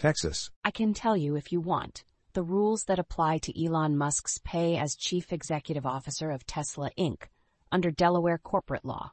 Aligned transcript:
Texas. 0.00 0.50
I 0.64 0.70
can 0.70 0.94
tell 0.94 1.14
you 1.14 1.36
if 1.36 1.52
you 1.52 1.60
want 1.60 2.04
the 2.32 2.42
rules 2.42 2.84
that 2.84 2.98
apply 2.98 3.36
to 3.36 3.64
Elon 3.64 3.98
Musk's 3.98 4.38
pay 4.42 4.78
as 4.78 4.96
chief 4.96 5.30
executive 5.30 5.84
officer 5.84 6.30
of 6.30 6.46
Tesla 6.46 6.90
Inc. 6.98 7.24
under 7.70 7.90
Delaware 7.90 8.38
corporate 8.38 8.86
law. 8.86 9.10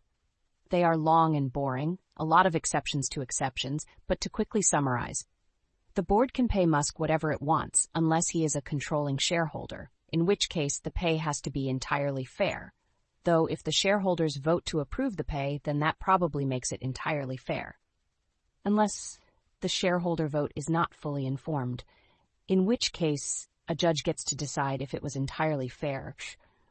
They 0.70 0.86
are 0.86 0.96
long 0.96 1.36
and 1.36 1.52
boring, 1.52 1.98
a 2.16 2.24
lot 2.24 2.46
of 2.46 2.56
exceptions 2.56 3.10
to 3.10 3.22
exceptions, 3.22 3.86
but 4.08 4.22
to 4.22 4.30
quickly 4.30 4.62
summarize, 4.62 5.26
the 5.96 6.04
board 6.04 6.34
can 6.34 6.48
pay 6.48 6.66
Musk 6.66 7.02
whatever 7.02 7.34
it 7.34 7.42
wants 7.42 7.90
unless 7.94 8.30
he 8.30 8.46
is 8.46 8.56
a 8.56 8.62
controlling 8.62 9.18
shareholder, 9.18 9.90
in 10.14 10.26
which 10.26 10.48
case 10.48 10.80
the 10.80 10.92
pay 10.92 11.18
has 11.18 11.42
to 11.42 11.52
be 11.52 11.68
entirely 11.68 12.24
fair. 12.24 12.74
Though 13.26 13.46
if 13.46 13.62
the 13.62 13.74
shareholders 13.74 14.38
vote 14.38 14.66
to 14.68 14.80
approve 14.80 15.18
the 15.18 15.26
pay, 15.26 15.60
then 15.66 15.80
that 15.80 16.00
probably 16.00 16.46
makes 16.46 16.72
it 16.72 16.82
entirely 16.82 17.36
fair. 17.36 17.78
Unless 18.64 19.20
the 19.62 19.68
shareholder 19.68 20.28
vote 20.28 20.52
is 20.56 20.70
not 20.70 20.94
fully 20.94 21.26
informed, 21.26 21.84
in 22.48 22.66
which 22.66 22.94
case 22.94 23.48
a 23.68 23.76
judge 23.76 24.04
gets 24.04 24.24
to 24.26 24.36
decide 24.36 24.82
if 24.82 24.94
it 24.94 25.04
was 25.04 25.16
entirely 25.16 25.68
fair, 25.68 26.16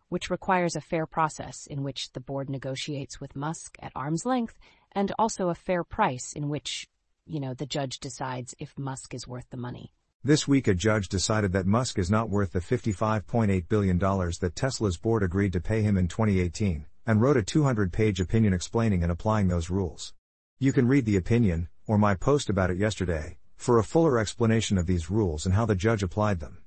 which 0.08 0.30
requires 0.30 0.76
a 0.76 0.80
fair 0.80 1.06
process 1.06 1.66
in 1.66 1.82
which 1.82 2.12
the 2.12 2.20
board 2.20 2.48
negotiates 2.48 3.20
with 3.20 3.36
Musk 3.36 3.76
at 3.80 3.92
arm's 3.94 4.24
length 4.24 4.58
and 4.92 5.12
also 5.18 5.48
a 5.48 5.54
fair 5.54 5.84
price 5.84 6.32
in 6.32 6.48
which, 6.48 6.88
you 7.26 7.40
know, 7.40 7.54
the 7.54 7.66
judge 7.66 7.98
decides 7.98 8.54
if 8.58 8.78
Musk 8.78 9.14
is 9.14 9.28
worth 9.28 9.46
the 9.50 9.56
money. 9.56 9.92
This 10.24 10.48
week 10.48 10.66
a 10.66 10.74
judge 10.74 11.08
decided 11.08 11.52
that 11.52 11.66
Musk 11.66 11.98
is 11.98 12.10
not 12.10 12.30
worth 12.30 12.52
the 12.52 12.60
$55.8 12.60 13.68
billion 13.68 13.98
that 13.98 14.52
Tesla's 14.54 14.96
board 14.96 15.22
agreed 15.22 15.52
to 15.52 15.60
pay 15.60 15.82
him 15.82 15.96
in 15.96 16.08
2018, 16.08 16.86
and 17.06 17.20
wrote 17.20 17.36
a 17.36 17.42
200 17.42 17.92
page 17.92 18.20
opinion 18.20 18.52
explaining 18.52 19.02
and 19.02 19.12
applying 19.12 19.48
those 19.48 19.70
rules. 19.70 20.14
You 20.58 20.72
can 20.72 20.88
read 20.88 21.04
the 21.04 21.16
opinion, 21.16 21.68
or 21.86 21.98
my 21.98 22.14
post 22.14 22.50
about 22.50 22.70
it 22.70 22.78
yesterday, 22.78 23.38
for 23.56 23.78
a 23.78 23.84
fuller 23.84 24.18
explanation 24.18 24.78
of 24.78 24.86
these 24.86 25.10
rules 25.10 25.46
and 25.46 25.54
how 25.54 25.66
the 25.66 25.74
judge 25.74 26.02
applied 26.02 26.40
them. 26.40 26.58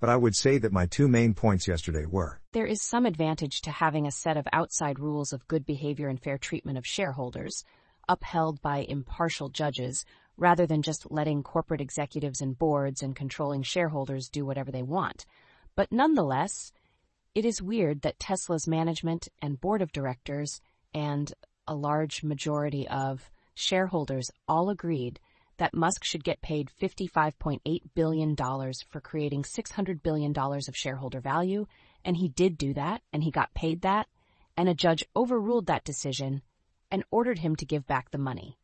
But 0.00 0.08
I 0.08 0.16
would 0.16 0.34
say 0.34 0.56
that 0.58 0.72
my 0.72 0.86
two 0.86 1.08
main 1.08 1.34
points 1.34 1.68
yesterday 1.68 2.06
were 2.06 2.40
There 2.52 2.66
is 2.66 2.80
some 2.80 3.04
advantage 3.04 3.60
to 3.62 3.70
having 3.70 4.06
a 4.06 4.10
set 4.10 4.36
of 4.36 4.48
outside 4.52 4.98
rules 4.98 5.32
of 5.32 5.46
good 5.46 5.66
behavior 5.66 6.08
and 6.08 6.18
fair 6.18 6.38
treatment 6.38 6.78
of 6.78 6.86
shareholders, 6.86 7.64
upheld 8.08 8.62
by 8.62 8.78
impartial 8.88 9.50
judges, 9.50 10.06
rather 10.38 10.66
than 10.66 10.80
just 10.80 11.10
letting 11.10 11.42
corporate 11.42 11.82
executives 11.82 12.40
and 12.40 12.58
boards 12.58 13.02
and 13.02 13.14
controlling 13.14 13.62
shareholders 13.62 14.30
do 14.30 14.46
whatever 14.46 14.72
they 14.72 14.82
want. 14.82 15.26
But 15.76 15.92
nonetheless, 15.92 16.72
it 17.34 17.44
is 17.44 17.62
weird 17.62 18.00
that 18.02 18.18
Tesla's 18.18 18.66
management 18.66 19.28
and 19.42 19.60
board 19.60 19.82
of 19.82 19.92
directors 19.92 20.60
and 20.94 21.32
a 21.68 21.74
large 21.74 22.24
majority 22.24 22.88
of 22.88 23.30
shareholders 23.60 24.30
all 24.48 24.70
agreed 24.70 25.20
that 25.58 25.74
Musk 25.74 26.04
should 26.04 26.24
get 26.24 26.40
paid 26.40 26.70
$55.8 26.80 27.82
billion 27.94 28.34
for 28.34 29.00
creating 29.00 29.42
$600 29.42 30.02
billion 30.02 30.34
of 30.36 30.76
shareholder 30.76 31.20
value, 31.20 31.66
and 32.04 32.16
he 32.16 32.28
did 32.28 32.56
do 32.56 32.72
that, 32.74 33.02
and 33.12 33.22
he 33.22 33.30
got 33.30 33.52
paid 33.52 33.82
that, 33.82 34.06
and 34.56 34.68
a 34.68 34.74
judge 34.74 35.04
overruled 35.14 35.66
that 35.66 35.84
decision 35.84 36.42
and 36.90 37.04
ordered 37.10 37.38
him 37.38 37.56
to 37.56 37.66
give 37.66 37.86
back 37.86 38.10
the 38.10 38.18
money. 38.18 38.58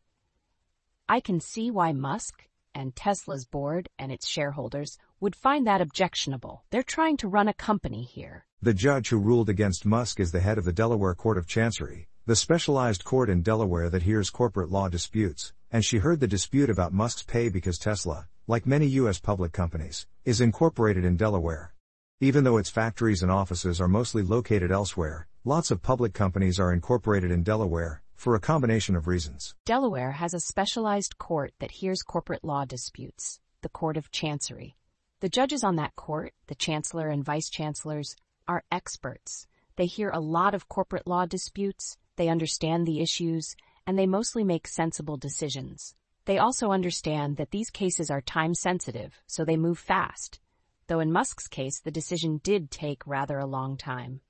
I 1.09 1.21
can 1.21 1.39
see 1.39 1.71
why 1.71 1.93
Musk 1.93 2.49
and 2.75 2.97
Tesla's 2.97 3.45
board 3.45 3.89
and 3.99 4.11
its 4.11 4.27
shareholders 4.27 4.99
would 5.21 5.37
find 5.37 5.67
that 5.67 5.81
objectionable. 5.81 6.65
They're 6.71 6.83
trying 6.83 7.17
to 7.19 7.29
run 7.29 7.49
a 7.49 7.55
company 7.55 8.05
here. 8.05 8.45
The 8.63 8.75
judge 8.75 9.11
who 9.11 9.19
ruled 9.19 9.49
against 9.49 9.87
Musk 9.87 10.19
is 10.19 10.33
the 10.33 10.41
head 10.41 10.59
of 10.59 10.65
the 10.65 10.73
Delaware 10.73 11.15
Court 11.15 11.39
of 11.39 11.47
Chancery, 11.47 12.09
the 12.27 12.35
specialized 12.35 13.05
court 13.05 13.31
in 13.31 13.41
Delaware 13.41 13.89
that 13.89 14.03
hears 14.03 14.31
corporate 14.31 14.69
law 14.69 14.89
disputes, 14.89 15.53
and 15.71 15.85
she 15.85 15.99
heard 15.99 16.19
the 16.19 16.27
dispute 16.27 16.69
about 16.69 16.93
Musk's 16.93 17.23
pay 17.23 17.49
because 17.49 17.79
Tesla, 17.79 18.27
like 18.49 18.67
many 18.67 18.87
U.S. 18.99 19.21
public 19.21 19.53
companies, 19.53 20.09
is 20.25 20.41
incorporated 20.41 21.05
in 21.05 21.17
Delaware. 21.17 21.73
Even 22.21 22.43
though 22.43 22.57
its 22.57 22.69
factories 22.69 23.23
and 23.23 23.31
offices 23.31 23.81
are 23.81 23.87
mostly 23.87 24.25
located 24.25 24.73
elsewhere, 24.73 25.29
lots 25.45 25.71
of 25.71 25.85
public 25.85 26.15
companies 26.15 26.59
are 26.59 26.73
incorporated 26.73 27.31
in 27.31 27.45
Delaware, 27.45 28.03
for 28.17 28.35
a 28.35 28.41
combination 28.41 28.97
of 28.97 29.07
reasons. 29.07 29.55
Delaware 29.65 30.11
has 30.11 30.35
a 30.35 30.41
specialized 30.41 31.19
court 31.19 31.53
that 31.61 31.71
hears 31.71 32.03
corporate 32.03 32.43
law 32.43 32.65
disputes, 32.65 33.39
the 33.63 33.69
Court 33.69 33.97
of 33.97 34.11
Chancery. 34.11 34.75
The 35.21 35.29
judges 35.29 35.63
on 35.63 35.77
that 35.77 35.95
court, 35.95 36.33
the 36.49 36.57
chancellor 36.57 37.09
and 37.09 37.25
vice 37.25 37.49
chancellors, 37.49 38.17
are 38.49 38.65
experts. 38.73 39.47
They 39.77 39.87
hear 39.87 40.11
a 40.11 40.19
lot 40.19 40.55
of 40.55 40.69
corporate 40.69 41.07
law 41.07 41.27
disputes, 41.27 41.97
they 42.17 42.29
understand 42.29 42.87
the 42.87 43.01
issues, 43.01 43.55
and 43.87 43.99
they 43.99 44.07
mostly 44.07 44.45
make 44.45 44.67
sensible 44.67 45.17
decisions. 45.17 45.95
They 46.25 46.39
also 46.39 46.73
understand 46.73 47.37
that 47.37 47.53
these 47.53 47.71
cases 47.71 48.11
are 48.11 48.21
time 48.21 48.55
sensitive, 48.55 49.21
so 49.27 49.45
they 49.45 49.57
move 49.57 49.79
fast, 49.79 50.41
though 50.89 51.01
in 51.01 51.13
Musk's 51.13 51.47
case 51.47 51.81
the 51.81 51.91
decision 51.91 52.41
did 52.43 52.71
take 52.71 53.07
rather 53.07 53.39
a 53.39 53.47
long 53.47 53.77
time. 53.77 54.21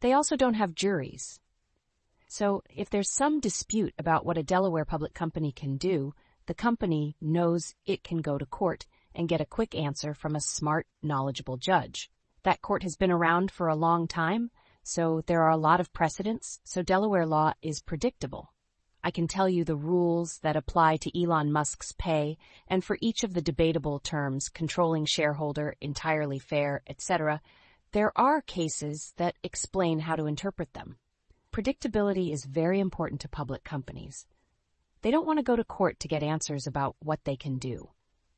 They 0.00 0.12
also 0.12 0.36
don't 0.36 0.54
have 0.54 0.74
juries. 0.74 1.40
So 2.28 2.62
if 2.68 2.90
there's 2.90 3.08
some 3.08 3.38
dispute 3.38 3.94
about 3.98 4.26
what 4.26 4.36
a 4.36 4.42
Delaware 4.42 4.84
public 4.84 5.14
company 5.14 5.52
can 5.52 5.76
do, 5.76 6.12
the 6.46 6.54
company 6.54 7.16
knows 7.20 7.74
it 7.86 8.02
can 8.02 8.18
go 8.18 8.36
to 8.36 8.46
court 8.46 8.86
and 9.14 9.28
get 9.28 9.40
a 9.40 9.46
quick 9.46 9.74
answer 9.74 10.12
from 10.12 10.34
a 10.34 10.40
smart, 10.40 10.86
knowledgeable 11.02 11.56
judge. 11.56 12.10
That 12.42 12.62
court 12.62 12.82
has 12.82 12.96
been 12.96 13.10
around 13.10 13.50
for 13.50 13.68
a 13.68 13.76
long 13.76 14.06
time, 14.06 14.50
so 14.88 15.20
there 15.26 15.42
are 15.42 15.50
a 15.50 15.56
lot 15.56 15.80
of 15.80 15.92
precedents, 15.92 16.60
so 16.62 16.80
Delaware 16.80 17.26
law 17.26 17.52
is 17.60 17.82
predictable. 17.82 18.52
I 19.02 19.10
can 19.10 19.26
tell 19.26 19.48
you 19.48 19.64
the 19.64 19.74
rules 19.74 20.38
that 20.44 20.54
apply 20.54 20.98
to 20.98 21.20
Elon 21.20 21.50
Musk's 21.50 21.90
pay, 21.98 22.38
and 22.68 22.84
for 22.84 22.96
each 23.00 23.24
of 23.24 23.34
the 23.34 23.42
debatable 23.42 23.98
terms, 23.98 24.48
controlling 24.48 25.04
shareholder, 25.04 25.74
entirely 25.80 26.38
fair, 26.38 26.82
etc., 26.86 27.40
there 27.90 28.16
are 28.16 28.40
cases 28.40 29.12
that 29.16 29.34
explain 29.42 29.98
how 29.98 30.14
to 30.14 30.26
interpret 30.26 30.72
them. 30.72 30.98
Predictability 31.52 32.32
is 32.32 32.44
very 32.44 32.78
important 32.78 33.20
to 33.22 33.28
public 33.28 33.64
companies. 33.64 34.24
They 35.02 35.10
don't 35.10 35.26
want 35.26 35.40
to 35.40 35.44
go 35.44 35.56
to 35.56 35.64
court 35.64 35.98
to 35.98 36.08
get 36.08 36.22
answers 36.22 36.68
about 36.68 36.94
what 37.00 37.24
they 37.24 37.34
can 37.34 37.58
do. 37.58 37.90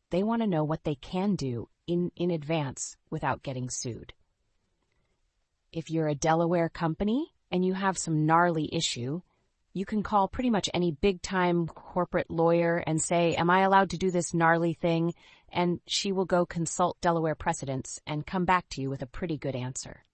They 0.09 0.23
want 0.23 0.41
to 0.41 0.49
know 0.49 0.65
what 0.65 0.85
they 0.85 0.95
can 0.95 1.37
do 1.37 1.69
in, 1.87 2.11
in 2.17 2.31
advance 2.31 2.97
without 3.11 3.43
getting 3.43 3.69
sued. 3.69 4.15
If 5.73 5.91
you're 5.91 6.09
a 6.09 6.15
Delaware 6.15 6.71
company 6.71 7.35
and 7.51 7.63
you 7.63 7.75
have 7.75 7.99
some 7.99 8.25
gnarly 8.25 8.75
issue, 8.75 9.21
you 9.75 9.85
can 9.85 10.03
call 10.03 10.27
pretty 10.27 10.49
much 10.49 10.71
any 10.73 10.93
big 10.93 11.21
time 11.21 11.67
corporate 11.67 12.31
lawyer 12.31 12.83
and 12.87 13.03
say, 13.03 13.35
am 13.35 13.51
I 13.51 13.61
allowed 13.61 13.91
to 13.91 13.99
do 13.99 14.11
this 14.11 14.33
gnarly 14.33 14.73
thing? 14.73 15.13
And 15.51 15.81
she 15.87 16.11
will 16.11 16.25
go 16.25 16.47
consult 16.47 17.01
Delaware 17.03 17.35
precedents 17.35 18.01
and 18.07 18.27
come 18.27 18.47
back 18.47 18.69
to 18.71 18.81
you 18.81 18.89
with 18.89 19.03
a 19.03 19.07
pretty 19.07 19.37
good 19.37 19.55
answer. 19.55 20.05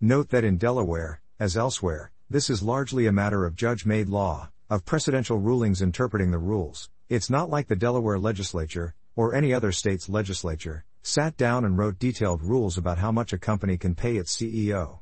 Note 0.00 0.30
that 0.30 0.44
in 0.44 0.56
Delaware, 0.56 1.20
as 1.38 1.54
elsewhere, 1.54 2.10
this 2.30 2.48
is 2.48 2.62
largely 2.62 3.06
a 3.06 3.12
matter 3.12 3.44
of 3.44 3.56
judge 3.56 3.84
made 3.84 4.08
law, 4.08 4.48
of 4.70 4.86
precedential 4.86 5.42
rulings 5.42 5.82
interpreting 5.82 6.30
the 6.30 6.38
rules. 6.38 6.88
It's 7.10 7.28
not 7.28 7.50
like 7.50 7.68
the 7.68 7.76
Delaware 7.76 8.18
legislature, 8.18 8.94
or 9.14 9.34
any 9.34 9.52
other 9.52 9.72
state's 9.72 10.08
legislature, 10.08 10.84
sat 11.02 11.36
down 11.36 11.64
and 11.64 11.78
wrote 11.78 11.98
detailed 11.98 12.42
rules 12.42 12.76
about 12.76 12.98
how 12.98 13.10
much 13.10 13.32
a 13.32 13.38
company 13.38 13.76
can 13.76 13.94
pay 13.94 14.16
its 14.16 14.36
CEO. 14.36 15.00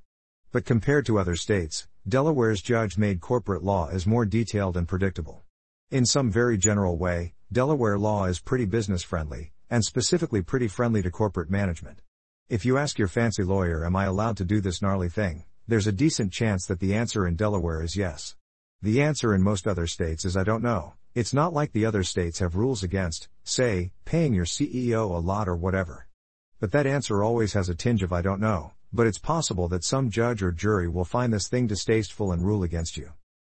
But 0.53 0.65
compared 0.65 1.07
to 1.07 1.19
other 1.19 1.37
states, 1.37 1.89
Delaware's 2.09 2.63
judge 2.63 2.97
made 2.97 3.21
corporate 3.21 3.63
law 3.63 3.89
is 3.89 4.07
more 4.07 4.25
detailed 4.25 4.77
and 4.77 4.89
predictable. 4.89 5.45
In 5.91 6.07
some 6.07 6.31
very 6.31 6.57
general 6.57 6.97
way, 6.97 7.35
Delaware 7.53 7.99
law 7.99 8.27
is 8.27 8.41
pretty 8.41 8.65
business 8.65 9.03
friendly, 9.03 9.53
and 9.71 9.85
specifically 9.85 10.43
pretty 10.43 10.69
friendly 10.69 11.03
to 11.03 11.11
corporate 11.11 11.51
management. 11.51 12.03
If 12.49 12.65
you 12.65 12.79
ask 12.79 12.99
your 12.99 13.09
fancy 13.09 13.43
lawyer, 13.43 13.85
Am 13.85 13.97
I 13.97 14.05
allowed 14.05 14.37
to 14.39 14.45
do 14.45 14.61
this 14.61 14.81
gnarly 14.81 15.09
thing? 15.09 15.45
there's 15.67 15.87
a 15.87 15.93
decent 15.93 16.33
chance 16.33 16.65
that 16.65 16.81
the 16.81 16.95
answer 16.95 17.27
in 17.27 17.37
Delaware 17.37 17.83
is 17.83 17.95
yes. 17.95 18.35
The 18.81 19.03
answer 19.03 19.35
in 19.35 19.43
most 19.43 19.69
other 19.69 19.87
states 19.87 20.25
is 20.25 20.35
I 20.35 20.43
don't 20.43 20.63
know. 20.63 20.95
It's 21.15 21.33
not 21.33 21.55
like 21.55 21.73
the 21.73 21.87
other 21.87 22.03
states 22.03 22.39
have 22.41 22.55
rules 22.55 22.83
against, 22.83 23.29
say, 23.43 23.93
paying 24.05 24.35
your 24.35 24.45
CEO 24.45 25.11
a 25.11 25.19
lot 25.19 25.49
or 25.49 25.57
whatever. 25.57 26.07
But 26.61 26.71
that 26.73 26.87
answer 26.87 27.25
always 27.25 27.55
has 27.55 27.69
a 27.69 27.75
tinge 27.75 28.03
of 28.03 28.13
I 28.13 28.21
don't 28.21 28.41
know, 28.41 28.73
but 28.93 29.07
it's 29.07 29.19
possible 29.19 29.69
that 29.69 29.85
some 29.85 30.11
judge 30.11 30.43
or 30.43 30.53
jury 30.53 30.87
will 30.87 31.07
find 31.07 31.33
this 31.33 31.49
thing 31.49 31.67
distasteful 31.67 32.31
and 32.31 32.45
rule 32.45 32.63
against 32.63 32.97
you. 32.97 33.13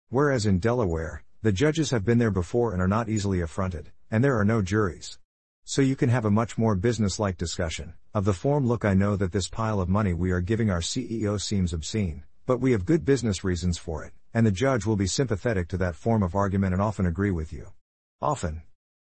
Whereas 0.09 0.47
in 0.47 0.59
Delaware, 0.59 1.23
the 1.43 1.53
judges 1.53 1.91
have 1.91 2.05
been 2.05 2.19
there 2.19 2.33
before 2.33 2.73
and 2.73 2.83
are 2.83 2.89
not 2.89 3.09
easily 3.09 3.41
affronted, 3.41 3.93
and 4.11 4.23
there 4.23 4.39
are 4.39 4.45
no 4.45 4.61
juries. 4.61 5.19
So 5.65 5.81
you 5.81 5.97
can 5.97 6.09
have 6.09 6.25
a 6.25 6.31
much 6.31 6.59
more 6.59 6.75
business-like 6.75 7.39
discussion, 7.39 7.95
of 8.13 8.25
the 8.25 8.35
form 8.35 8.67
look 8.67 8.85
I 8.85 8.95
know 8.95 9.15
that 9.17 9.33
this 9.33 9.49
pile 9.49 9.81
of 9.81 9.89
money 9.89 10.13
we 10.13 10.33
are 10.33 10.41
giving 10.41 10.71
our 10.71 10.81
CEO 10.81 11.41
seems 11.41 11.73
obscene, 11.73 12.25
but 12.47 12.61
we 12.61 12.73
have 12.73 12.85
good 12.85 13.05
business 13.05 13.45
reasons 13.45 13.79
for 13.79 14.05
it 14.05 14.13
and 14.35 14.45
the 14.45 14.51
judge 14.51 14.85
will 14.85 14.97
be 14.97 15.07
sympathetic 15.07 15.69
to 15.69 15.77
that 15.79 15.95
form 15.95 16.23
of 16.23 16.35
argument 16.35 16.75
and 16.75 16.83
often 16.83 17.07
agree 17.07 17.31
with 17.31 17.53
you. 17.53 17.69
Often. 18.21 18.63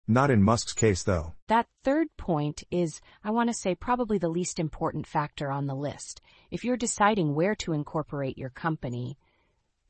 Not 0.07 0.31
in 0.31 0.43
Musk's 0.43 0.75
case 0.75 1.03
though. 1.03 1.33
That 1.49 1.67
third 1.83 2.09
point 2.19 2.63
is, 2.71 3.01
I 3.25 3.31
want 3.31 3.49
to 3.49 3.55
say, 3.55 3.75
probably 3.75 4.19
the 4.19 4.29
least 4.29 4.61
important 4.61 5.07
factor 5.07 5.51
on 5.51 5.67
the 5.67 5.75
list. 5.75 6.21
If 6.51 6.63
you're 6.63 6.77
deciding 6.77 7.35
where 7.35 7.55
to 7.57 7.73
incorporate 7.73 8.37
your 8.37 8.51
company, 8.51 9.17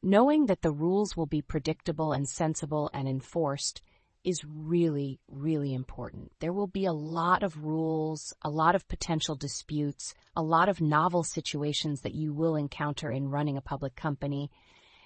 knowing 0.02 0.46
that 0.46 0.62
the 0.62 0.70
rules 0.70 1.16
will 1.16 1.26
be 1.26 1.42
predictable 1.42 2.12
and 2.12 2.28
sensible 2.28 2.90
and 2.94 3.08
enforced 3.08 3.82
is 4.22 4.44
really, 4.44 5.20
really 5.28 5.74
important. 5.74 6.32
There 6.40 6.52
will 6.52 6.66
be 6.66 6.86
a 6.86 6.92
lot 6.92 7.42
of 7.42 7.64
rules, 7.64 8.32
a 8.42 8.48
lot 8.48 8.74
of 8.74 8.88
potential 8.88 9.34
disputes, 9.34 10.14
a 10.36 10.42
lot 10.42 10.68
of 10.68 10.80
novel 10.80 11.24
situations 11.24 12.02
that 12.02 12.14
you 12.14 12.32
will 12.32 12.56
encounter 12.56 13.10
in 13.10 13.28
running 13.28 13.56
a 13.56 13.62
public 13.62 13.96
company, 13.96 14.50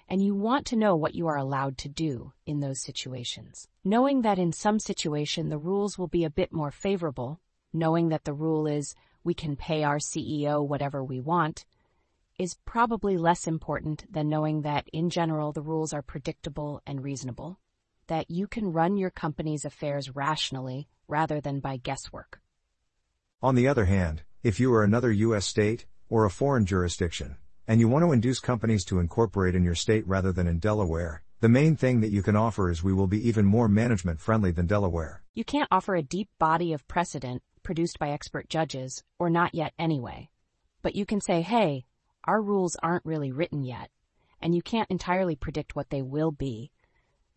and 0.09 0.23
you 0.23 0.33
want 0.33 0.65
to 0.65 0.75
know 0.75 0.95
what 0.95 1.13
you 1.13 1.27
are 1.27 1.37
allowed 1.37 1.77
to 1.77 1.87
do 1.87 2.33
in 2.47 2.59
those 2.59 2.81
situations. 2.81 3.67
Knowing 3.83 4.23
that 4.23 4.39
in 4.39 4.51
some 4.51 4.79
situation 4.79 5.49
the 5.49 5.57
rules 5.57 5.97
will 5.97 6.07
be 6.07 6.23
a 6.23 6.29
bit 6.29 6.51
more 6.51 6.71
favorable, 6.71 7.39
knowing 7.71 8.09
that 8.09 8.25
the 8.25 8.33
rule 8.33 8.65
is 8.65 8.95
we 9.23 9.35
can 9.35 9.55
pay 9.55 9.83
our 9.83 9.99
CEO 9.99 10.67
whatever 10.67 11.03
we 11.03 11.19
want, 11.19 11.63
is 12.39 12.57
probably 12.65 13.17
less 13.17 13.45
important 13.45 14.11
than 14.11 14.27
knowing 14.29 14.63
that 14.63 14.87
in 14.91 15.09
general 15.09 15.51
the 15.51 15.61
rules 15.61 15.93
are 15.93 16.01
predictable 16.01 16.81
and 16.87 17.03
reasonable, 17.03 17.59
that 18.07 18.31
you 18.31 18.47
can 18.47 18.73
run 18.73 18.97
your 18.97 19.11
company's 19.11 19.63
affairs 19.63 20.15
rationally 20.15 20.89
rather 21.07 21.39
than 21.39 21.59
by 21.59 21.77
guesswork. 21.77 22.41
On 23.43 23.55
the 23.55 23.67
other 23.67 23.85
hand, 23.85 24.23
if 24.41 24.59
you 24.59 24.73
are 24.73 24.83
another 24.83 25.11
U.S. 25.11 25.45
state, 25.45 25.85
or 26.09 26.25
a 26.25 26.31
foreign 26.31 26.65
jurisdiction, 26.65 27.37
and 27.69 27.79
you 27.79 27.87
want 27.87 28.03
to 28.03 28.11
induce 28.11 28.39
companies 28.39 28.83
to 28.83 28.97
incorporate 28.97 29.53
in 29.53 29.63
your 29.63 29.75
state 29.75 30.05
rather 30.07 30.31
than 30.33 30.47
in 30.47 30.57
Delaware, 30.57 31.21
the 31.39 31.47
main 31.47 31.75
thing 31.75 32.01
that 32.01 32.11
you 32.11 32.23
can 32.23 32.35
offer 32.35 32.71
is 32.71 32.83
we 32.83 32.91
will 32.91 33.05
be 33.05 33.27
even 33.27 33.45
more 33.45 33.67
management 33.67 34.19
friendly 34.19 34.49
than 34.49 34.65
Delaware. 34.65 35.21
You 35.35 35.43
can't 35.43 35.67
offer 35.69 35.93
a 35.93 36.01
deep 36.01 36.29
body 36.39 36.73
of 36.73 36.87
precedent 36.87 37.43
produced 37.61 37.99
by 37.99 38.09
expert 38.09 38.49
judges, 38.49 39.03
or 39.19 39.29
not 39.29 39.53
yet 39.53 39.73
anyway. 39.77 40.29
But 40.81 40.95
you 40.95 41.05
can 41.05 41.21
say, 41.21 41.43
hey, 41.43 41.85
our 42.23 42.41
rules 42.41 42.75
aren't 42.81 43.05
really 43.05 43.31
written 43.31 43.63
yet, 43.63 43.91
and 44.41 44.55
you 44.55 44.63
can't 44.63 44.89
entirely 44.89 45.35
predict 45.35 45.75
what 45.75 45.91
they 45.91 46.01
will 46.01 46.31
be, 46.31 46.71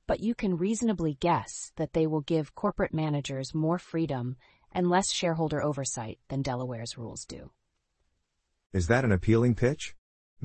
but 0.07 0.21
you 0.21 0.35
can 0.35 0.57
reasonably 0.57 1.19
guess 1.21 1.73
that 1.77 1.93
they 1.93 2.07
will 2.07 2.23
give 2.23 2.55
corporate 2.55 2.95
managers 2.95 3.55
more 3.55 3.79
freedom 3.79 4.37
and 4.73 4.89
less 4.89 5.13
shareholder 5.13 5.63
oversight 5.63 6.19
than 6.31 6.41
Delaware's 6.41 6.97
rules 6.97 7.27
do. 7.27 7.51
Is 8.73 8.87
that 8.87 9.05
an 9.05 9.13
appealing 9.13 9.57
pitch? 9.57 9.95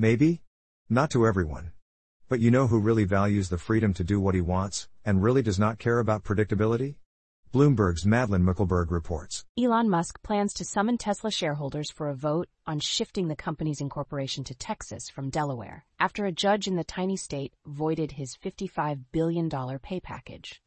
Maybe? 0.00 0.42
Not 0.88 1.10
to 1.10 1.26
everyone. 1.26 1.72
But 2.28 2.38
you 2.38 2.52
know 2.52 2.68
who 2.68 2.78
really 2.78 3.02
values 3.02 3.48
the 3.48 3.58
freedom 3.58 3.92
to 3.94 4.04
do 4.04 4.20
what 4.20 4.36
he 4.36 4.40
wants, 4.40 4.88
and 5.04 5.20
really 5.20 5.42
does 5.42 5.58
not 5.58 5.80
care 5.80 5.98
about 5.98 6.22
predictability? 6.22 6.94
Bloomberg's 7.52 8.06
Madeline 8.06 8.44
Mickelberg 8.44 8.92
reports. 8.92 9.44
Elon 9.58 9.90
Musk 9.90 10.22
plans 10.22 10.54
to 10.54 10.64
summon 10.64 10.98
Tesla 10.98 11.32
shareholders 11.32 11.90
for 11.90 12.08
a 12.08 12.14
vote 12.14 12.46
on 12.64 12.78
shifting 12.78 13.26
the 13.26 13.34
company's 13.34 13.80
incorporation 13.80 14.44
to 14.44 14.54
Texas 14.54 15.10
from 15.10 15.30
Delaware 15.30 15.84
after 15.98 16.26
a 16.26 16.32
judge 16.32 16.68
in 16.68 16.76
the 16.76 16.84
tiny 16.84 17.16
state 17.16 17.52
voided 17.66 18.12
his 18.12 18.36
$55 18.36 19.00
billion 19.10 19.50
pay 19.80 19.98
package. 19.98 20.62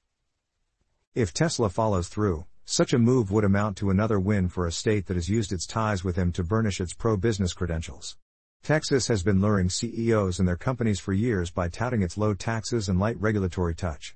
If 1.15 1.33
Tesla 1.33 1.69
follows 1.69 2.09
through, 2.09 2.47
such 2.65 2.91
a 2.91 2.99
move 2.99 3.31
would 3.31 3.45
amount 3.45 3.77
to 3.77 3.91
another 3.91 4.19
win 4.19 4.49
for 4.49 4.67
a 4.67 4.73
state 4.73 5.05
that 5.05 5.15
has 5.15 5.29
used 5.29 5.53
its 5.53 5.65
ties 5.65 6.03
with 6.03 6.17
him 6.17 6.33
to 6.33 6.43
burnish 6.43 6.81
its 6.81 6.93
pro 6.93 7.15
business 7.15 7.53
credentials. 7.53 8.17
Texas 8.63 9.07
has 9.07 9.23
been 9.23 9.41
luring 9.41 9.69
CEOs 9.69 10.37
and 10.37 10.47
their 10.47 10.55
companies 10.55 10.99
for 10.99 11.13
years 11.13 11.49
by 11.49 11.67
touting 11.67 12.03
its 12.03 12.15
low 12.15 12.35
taxes 12.35 12.89
and 12.89 12.99
light 12.99 13.19
regulatory 13.19 13.73
touch. 13.73 14.15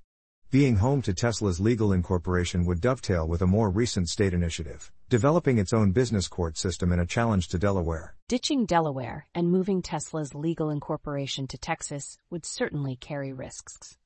Being 0.51 0.75
home 0.75 1.01
to 1.01 1.15
Tesla's 1.15 1.59
legal 1.59 1.91
incorporation 1.91 2.63
would 2.65 2.79
dovetail 2.79 3.27
with 3.27 3.41
a 3.41 3.47
more 3.47 3.71
recent 3.71 4.07
state 4.07 4.35
initiative, 4.35 4.91
developing 5.09 5.57
its 5.57 5.73
own 5.73 5.93
business 5.93 6.27
court 6.27 6.59
system 6.59 6.91
in 6.91 6.99
a 6.99 7.07
challenge 7.07 7.47
to 7.47 7.57
Delaware. 7.57 8.13
Ditching 8.27 8.67
Delaware 8.67 9.25
and 9.33 9.49
moving 9.49 9.81
Tesla's 9.81 10.35
legal 10.35 10.69
incorporation 10.69 11.47
to 11.47 11.57
Texas 11.57 12.19
would 12.29 12.45
certainly 12.45 12.95
carry 12.95 13.33
risks. 13.33 13.97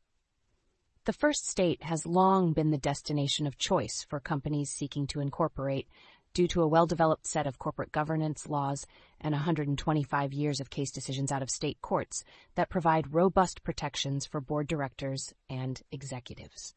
The 1.03 1.12
first 1.12 1.50
state 1.50 1.83
has 1.83 2.06
long 2.06 2.53
been 2.53 2.71
the 2.71 2.77
destination 2.77 3.45
of 3.45 3.57
choice 3.57 4.06
for 4.07 4.21
companies 4.21 4.69
seeking 4.69 5.06
to 5.07 5.19
incorporate, 5.19 5.89
due 6.33 6.47
to 6.47 6.61
a 6.61 6.67
well-developed 6.67 7.25
set 7.25 7.47
of 7.47 7.59
corporate 7.59 7.91
governance 7.91 8.47
laws 8.47 8.85
and 9.19 9.33
125 9.33 10.33
years 10.33 10.59
of 10.59 10.69
case 10.69 10.91
decisions 10.91 11.31
out 11.31 11.41
of 11.41 11.49
state 11.49 11.77
courts 11.81 12.23
that 12.55 12.69
provide 12.69 13.13
robust 13.13 13.63
protections 13.63 14.25
for 14.25 14.41
board 14.41 14.67
directors 14.67 15.33
and 15.49 15.81
executives. 15.91 16.75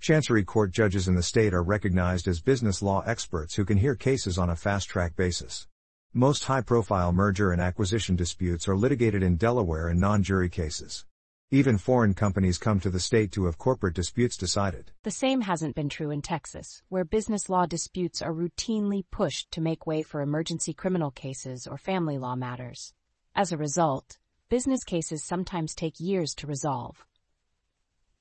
Chancery 0.00 0.44
court 0.44 0.70
judges 0.70 1.08
in 1.08 1.14
the 1.14 1.22
state 1.22 1.54
are 1.54 1.62
recognized 1.62 2.28
as 2.28 2.40
business 2.40 2.82
law 2.82 3.02
experts 3.06 3.54
who 3.54 3.64
can 3.64 3.78
hear 3.78 3.94
cases 3.94 4.36
on 4.36 4.50
a 4.50 4.56
fast-track 4.56 5.16
basis. 5.16 5.66
Most 6.12 6.44
high-profile 6.44 7.12
merger 7.12 7.52
and 7.52 7.60
acquisition 7.60 8.14
disputes 8.14 8.68
are 8.68 8.76
litigated 8.76 9.22
in 9.22 9.36
Delaware 9.36 9.88
in 9.88 9.98
non-jury 9.98 10.48
cases. 10.48 11.06
Even 11.54 11.78
foreign 11.78 12.14
companies 12.14 12.58
come 12.58 12.80
to 12.80 12.90
the 12.90 12.98
state 12.98 13.30
to 13.30 13.44
have 13.44 13.58
corporate 13.58 13.94
disputes 13.94 14.36
decided. 14.36 14.90
The 15.04 15.12
same 15.12 15.42
hasn't 15.42 15.76
been 15.76 15.88
true 15.88 16.10
in 16.10 16.20
Texas, 16.20 16.82
where 16.88 17.04
business 17.04 17.48
law 17.48 17.64
disputes 17.64 18.20
are 18.20 18.34
routinely 18.34 19.04
pushed 19.12 19.52
to 19.52 19.60
make 19.60 19.86
way 19.86 20.02
for 20.02 20.20
emergency 20.20 20.74
criminal 20.74 21.12
cases 21.12 21.68
or 21.68 21.78
family 21.78 22.18
law 22.18 22.34
matters. 22.34 22.92
As 23.36 23.52
a 23.52 23.56
result, 23.56 24.18
business 24.48 24.82
cases 24.82 25.22
sometimes 25.22 25.76
take 25.76 26.00
years 26.00 26.34
to 26.34 26.48
resolve. 26.48 27.06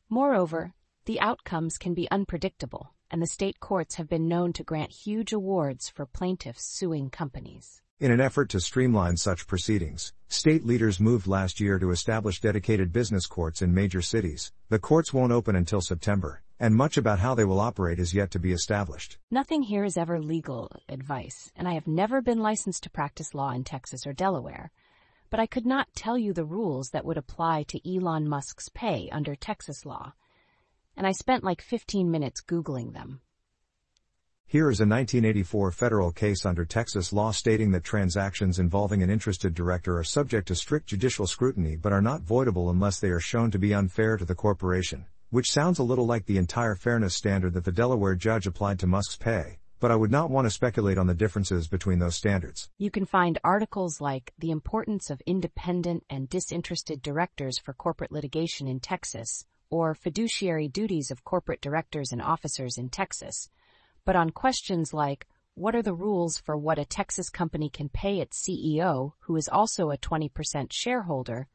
Moreover, 0.09 0.75
the 1.05 1.19
outcomes 1.19 1.79
can 1.79 1.95
be 1.95 2.11
unpredictable, 2.11 2.93
and 3.09 3.19
the 3.19 3.25
state 3.25 3.59
courts 3.59 3.95
have 3.95 4.07
been 4.07 4.27
known 4.27 4.53
to 4.53 4.63
grant 4.63 4.91
huge 4.91 5.33
awards 5.33 5.89
for 5.89 6.05
plaintiffs 6.05 6.65
suing 6.65 7.09
companies. 7.09 7.81
In 8.03 8.11
an 8.11 8.19
effort 8.19 8.49
to 8.49 8.59
streamline 8.59 9.15
such 9.15 9.47
proceedings, 9.47 10.11
state 10.27 10.65
leaders 10.65 10.99
moved 10.99 11.25
last 11.25 11.61
year 11.61 11.79
to 11.79 11.91
establish 11.91 12.41
dedicated 12.41 12.91
business 12.91 13.27
courts 13.27 13.61
in 13.61 13.73
major 13.73 14.01
cities. 14.01 14.51
The 14.67 14.77
courts 14.77 15.13
won't 15.13 15.31
open 15.31 15.55
until 15.55 15.79
September, 15.79 16.41
and 16.59 16.75
much 16.75 16.97
about 16.97 17.19
how 17.19 17.33
they 17.33 17.45
will 17.45 17.61
operate 17.61 17.99
is 17.99 18.13
yet 18.13 18.29
to 18.31 18.39
be 18.39 18.51
established. 18.51 19.19
Nothing 19.31 19.61
here 19.61 19.85
is 19.85 19.95
ever 19.95 20.19
legal 20.19 20.69
advice, 20.89 21.49
and 21.55 21.65
I 21.65 21.75
have 21.75 21.87
never 21.87 22.21
been 22.21 22.39
licensed 22.39 22.83
to 22.83 22.89
practice 22.89 23.33
law 23.33 23.51
in 23.51 23.63
Texas 23.63 24.05
or 24.05 24.11
Delaware. 24.11 24.73
But 25.29 25.39
I 25.39 25.45
could 25.45 25.65
not 25.65 25.87
tell 25.95 26.17
you 26.17 26.33
the 26.33 26.43
rules 26.43 26.89
that 26.89 27.05
would 27.05 27.17
apply 27.17 27.63
to 27.69 27.89
Elon 27.89 28.27
Musk's 28.27 28.67
pay 28.67 29.07
under 29.13 29.33
Texas 29.33 29.85
law. 29.85 30.11
And 30.97 31.07
I 31.07 31.13
spent 31.13 31.45
like 31.45 31.61
15 31.61 32.11
minutes 32.11 32.41
Googling 32.41 32.91
them. 32.91 33.21
Here 34.53 34.69
is 34.69 34.81
a 34.81 34.85
1984 34.85 35.71
federal 35.71 36.11
case 36.11 36.45
under 36.45 36.63
Texas 36.63 37.11
law 37.11 37.31
stating 37.31 37.71
that 37.71 37.83
transactions 37.83 38.59
involving 38.59 39.01
an 39.01 39.09
interested 39.09 39.55
director 39.55 39.97
are 39.97 40.03
subject 40.03 40.47
to 40.49 40.55
strict 40.55 40.85
judicial 40.85 41.25
scrutiny 41.25 41.75
but 41.75 41.91
are 41.91 42.03
not 42.03 42.21
voidable 42.21 42.69
unless 42.69 42.99
they 42.99 43.09
are 43.09 43.19
shown 43.19 43.49
to 43.49 43.57
be 43.57 43.73
unfair 43.73 44.15
to 44.15 44.25
the 44.25 44.35
corporation, 44.35 45.07
which 45.31 45.49
sounds 45.49 45.79
a 45.79 45.83
little 45.83 46.05
like 46.05 46.27
the 46.27 46.37
entire 46.37 46.75
fairness 46.75 47.15
standard 47.15 47.55
that 47.55 47.63
the 47.63 47.71
Delaware 47.71 48.13
judge 48.13 48.45
applied 48.45 48.77
to 48.77 48.85
Musk's 48.85 49.15
pay, 49.15 49.57
but 49.79 49.89
I 49.89 49.95
would 49.95 50.11
not 50.11 50.29
want 50.29 50.45
to 50.45 50.51
speculate 50.51 50.99
on 50.99 51.07
the 51.07 51.15
differences 51.15 51.67
between 51.67 51.97
those 51.97 52.15
standards. 52.15 52.69
You 52.77 52.91
can 52.91 53.07
find 53.07 53.39
articles 53.43 53.99
like 54.01 54.33
The 54.37 54.51
Importance 54.51 55.09
of 55.09 55.19
Independent 55.25 56.03
and 56.11 56.29
Disinterested 56.29 57.01
Directors 57.01 57.57
for 57.57 57.73
Corporate 57.73 58.11
Litigation 58.11 58.67
in 58.67 58.81
Texas, 58.81 59.47
or 59.71 59.95
Fiduciary 59.95 60.67
Duties 60.67 61.09
of 61.09 61.23
Corporate 61.23 61.59
Directors 61.59 62.11
and 62.11 62.21
Officers 62.21 62.77
in 62.77 62.89
Texas 62.89 63.49
but 64.05 64.15
on 64.15 64.29
questions 64.29 64.93
like, 64.93 65.27
what 65.55 65.75
are 65.75 65.83
the 65.83 65.93
rules 65.93 66.37
for 66.37 66.57
what 66.57 66.79
a 66.79 66.85
Texas 66.85 67.29
company 67.29 67.69
can 67.69 67.89
pay 67.89 68.19
its 68.19 68.43
CEO, 68.43 69.13
who 69.19 69.35
is 69.35 69.47
also 69.47 69.91
a 69.91 69.97
20% 69.97 70.67
shareholder? 70.71 71.47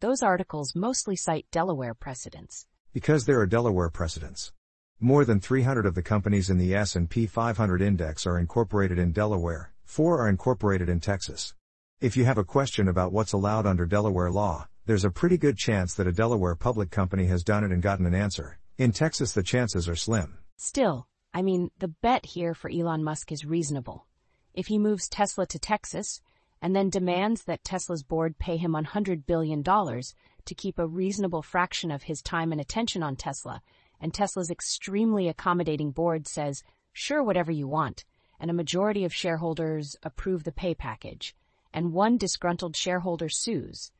Those 0.00 0.22
articles 0.22 0.74
mostly 0.74 1.14
cite 1.14 1.46
Delaware 1.50 1.94
precedents. 1.94 2.66
Because 2.92 3.26
there 3.26 3.40
are 3.40 3.46
Delaware 3.46 3.90
precedents. 3.90 4.52
More 5.00 5.24
than 5.24 5.40
300 5.40 5.86
of 5.86 5.94
the 5.94 6.02
companies 6.02 6.50
in 6.50 6.58
the 6.58 6.74
S&P 6.74 7.26
500 7.26 7.82
index 7.82 8.26
are 8.26 8.38
incorporated 8.38 8.98
in 8.98 9.12
Delaware, 9.12 9.72
4 9.84 10.22
are 10.22 10.28
incorporated 10.28 10.88
in 10.88 10.98
Texas. 10.98 11.54
If 12.00 12.16
you 12.16 12.24
have 12.24 12.38
a 12.38 12.44
question 12.44 12.88
about 12.88 13.12
what's 13.12 13.32
allowed 13.32 13.66
under 13.66 13.86
Delaware 13.86 14.30
law, 14.30 14.66
there's 14.86 15.04
a 15.04 15.10
pretty 15.10 15.36
good 15.36 15.58
chance 15.58 15.94
that 15.94 16.06
a 16.06 16.12
Delaware 16.12 16.54
public 16.54 16.90
company 16.90 17.26
has 17.26 17.44
done 17.44 17.62
it 17.62 17.72
and 17.72 17.82
gotten 17.82 18.06
an 18.06 18.14
answer. 18.14 18.58
In 18.78 18.90
Texas 18.90 19.32
the 19.32 19.42
chances 19.42 19.88
are 19.88 19.96
slim. 19.96 20.38
Still, 20.56 21.06
I 21.34 21.42
mean, 21.42 21.70
the 21.78 21.88
bet 21.88 22.26
here 22.26 22.54
for 22.54 22.70
Elon 22.70 23.04
Musk 23.04 23.30
is 23.32 23.44
reasonable. 23.44 24.06
If 24.54 24.66
he 24.66 24.78
moves 24.78 25.08
Tesla 25.08 25.46
to 25.46 25.58
Texas, 25.58 26.20
and 26.60 26.74
then 26.74 26.90
demands 26.90 27.44
that 27.44 27.62
Tesla's 27.64 28.02
board 28.02 28.38
pay 28.38 28.56
him 28.56 28.72
$100 28.72 29.26
billion 29.26 29.62
to 29.62 30.54
keep 30.56 30.78
a 30.78 30.86
reasonable 30.86 31.42
fraction 31.42 31.90
of 31.90 32.04
his 32.04 32.22
time 32.22 32.50
and 32.52 32.60
attention 32.60 33.02
on 33.02 33.16
Tesla, 33.16 33.62
and 34.00 34.12
Tesla's 34.12 34.50
extremely 34.50 35.28
accommodating 35.28 35.90
board 35.90 36.26
says, 36.26 36.62
sure, 36.92 37.22
whatever 37.22 37.52
you 37.52 37.68
want, 37.68 38.04
and 38.40 38.50
a 38.50 38.54
majority 38.54 39.04
of 39.04 39.14
shareholders 39.14 39.96
approve 40.02 40.44
the 40.44 40.52
pay 40.52 40.74
package, 40.74 41.34
and 41.72 41.92
one 41.92 42.16
disgruntled 42.16 42.74
shareholder 42.74 43.28
sues, 43.28 43.92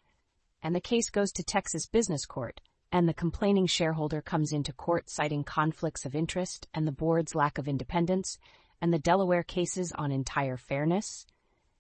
and 0.63 0.75
the 0.75 0.81
case 0.81 1.11
goes 1.11 1.31
to 1.33 1.45
Texas 1.45 1.87
Business 1.87 2.27
Court, 2.27 2.61
and 2.91 3.09
the 3.09 3.15
complaining 3.15 3.67
shareholder 3.67 4.23
comes 4.23 4.53
into 4.53 4.73
court 4.73 5.11
citing 5.11 5.45
conflicts 5.45 6.05
of 6.05 6.15
interest 6.15 6.67
and 6.73 6.87
the 6.87 6.93
board's 6.93 7.35
lack 7.35 7.59
of 7.59 7.69
independence, 7.69 8.39
and 8.81 8.93
the 8.93 8.99
Delaware 8.99 9.43
cases 9.43 9.93
on 9.93 10.13
entire 10.13 10.57
fairness, 10.57 11.27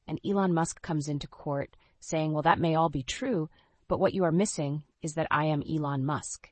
and 0.06 0.20
Elon 0.24 0.52
Musk 0.52 0.82
comes 0.82 1.08
into 1.08 1.26
court 1.26 1.76
saying, 2.00 2.32
well, 2.32 2.42
that 2.42 2.58
may 2.58 2.74
all 2.74 2.88
be 2.88 3.02
true, 3.02 3.48
but 3.88 4.00
what 4.00 4.14
you 4.14 4.24
are 4.24 4.32
missing 4.32 4.82
is 5.02 5.14
that 5.14 5.28
I 5.30 5.44
am 5.44 5.62
Elon 5.62 6.04
Musk. 6.04 6.50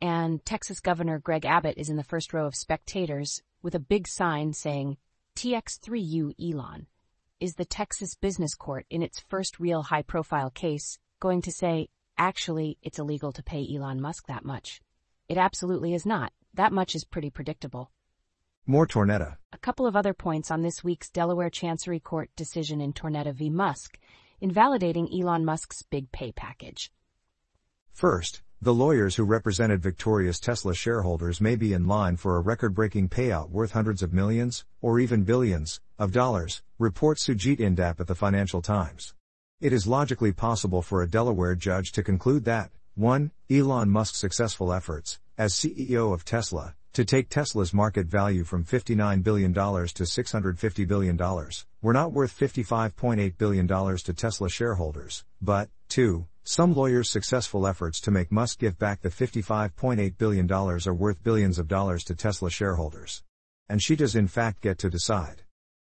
and 0.00 0.44
Texas 0.44 0.80
Governor 0.80 1.18
Greg 1.18 1.44
Abbott 1.44 1.76
is 1.76 1.88
in 1.88 1.96
the 1.96 2.04
first 2.04 2.32
row 2.32 2.46
of 2.46 2.54
spectators 2.54 3.42
with 3.62 3.74
a 3.74 3.80
big 3.80 4.06
sign 4.06 4.52
saying, 4.52 4.96
TX3U 5.36 6.34
Elon. 6.40 6.86
Is 7.40 7.54
the 7.54 7.64
Texas 7.64 8.16
Business 8.16 8.54
Court 8.54 8.84
in 8.90 9.02
its 9.02 9.20
first 9.20 9.60
real 9.60 9.82
high 9.82 10.02
profile 10.02 10.50
case 10.50 10.98
going 11.20 11.40
to 11.42 11.52
say, 11.52 11.88
actually, 12.18 12.76
it's 12.82 12.98
illegal 12.98 13.32
to 13.32 13.42
pay 13.42 13.66
Elon 13.74 14.00
Musk 14.00 14.26
that 14.26 14.44
much? 14.44 14.80
It 15.28 15.38
absolutely 15.38 15.94
is 15.94 16.04
not. 16.04 16.32
That 16.54 16.72
much 16.72 16.94
is 16.94 17.04
pretty 17.04 17.30
predictable. 17.30 17.90
More 18.66 18.86
Tornetta. 18.86 19.36
A 19.52 19.58
couple 19.58 19.86
of 19.86 19.96
other 19.96 20.12
points 20.12 20.50
on 20.50 20.60
this 20.60 20.84
week's 20.84 21.08
Delaware 21.08 21.48
Chancery 21.48 22.00
Court 22.00 22.30
decision 22.36 22.80
in 22.80 22.92
Tornetta 22.92 23.32
v. 23.32 23.48
Musk, 23.48 23.98
invalidating 24.40 25.08
Elon 25.12 25.44
Musk's 25.44 25.82
big 25.82 26.12
pay 26.12 26.32
package. 26.32 26.92
First, 27.92 28.42
the 28.60 28.74
lawyers 28.74 29.16
who 29.16 29.24
represented 29.24 29.82
victorious 29.82 30.40
Tesla 30.40 30.74
shareholders 30.74 31.40
may 31.40 31.56
be 31.56 31.72
in 31.72 31.86
line 31.86 32.16
for 32.16 32.36
a 32.36 32.40
record 32.40 32.74
breaking 32.74 33.08
payout 33.08 33.50
worth 33.50 33.72
hundreds 33.72 34.02
of 34.02 34.12
millions, 34.12 34.64
or 34.80 34.98
even 34.98 35.22
billions, 35.22 35.80
of 35.98 36.12
dollars, 36.12 36.62
reports 36.78 37.26
Sujit 37.26 37.58
Indap 37.58 38.00
at 38.00 38.06
the 38.06 38.14
Financial 38.14 38.60
Times. 38.60 39.14
It 39.60 39.72
is 39.72 39.88
logically 39.88 40.30
possible 40.30 40.82
for 40.82 41.02
a 41.02 41.10
Delaware 41.10 41.56
judge 41.56 41.90
to 41.92 42.04
conclude 42.04 42.44
that 42.44 42.70
1. 42.94 43.32
Elon 43.50 43.90
Musk's 43.90 44.16
successful 44.16 44.72
efforts, 44.72 45.18
as 45.36 45.52
CEO 45.52 46.14
of 46.14 46.24
Tesla, 46.24 46.76
to 46.92 47.04
take 47.04 47.28
Tesla's 47.28 47.74
market 47.74 48.06
value 48.06 48.44
from 48.44 48.64
$59 48.64 49.24
billion 49.24 49.52
to 49.52 49.58
$650 49.60 50.86
billion, 50.86 51.16
were 51.82 51.92
not 51.92 52.12
worth 52.12 52.38
$55.8 52.38 53.36
billion 53.36 53.66
to 53.66 54.12
Tesla 54.12 54.48
shareholders, 54.48 55.24
but, 55.42 55.68
2. 55.88 56.24
Some 56.44 56.72
lawyers' 56.72 57.10
successful 57.10 57.66
efforts 57.66 58.00
to 58.02 58.12
make 58.12 58.30
Musk 58.30 58.60
give 58.60 58.78
back 58.78 59.00
the 59.00 59.08
$55.8 59.08 60.18
billion 60.18 60.52
are 60.52 60.94
worth 60.94 61.24
billions 61.24 61.58
of 61.58 61.66
dollars 61.66 62.04
to 62.04 62.14
Tesla 62.14 62.48
shareholders. 62.48 63.24
And 63.68 63.82
she 63.82 63.96
does 63.96 64.14
in 64.14 64.28
fact 64.28 64.60
get 64.60 64.78
to 64.78 64.88
decide. 64.88 65.42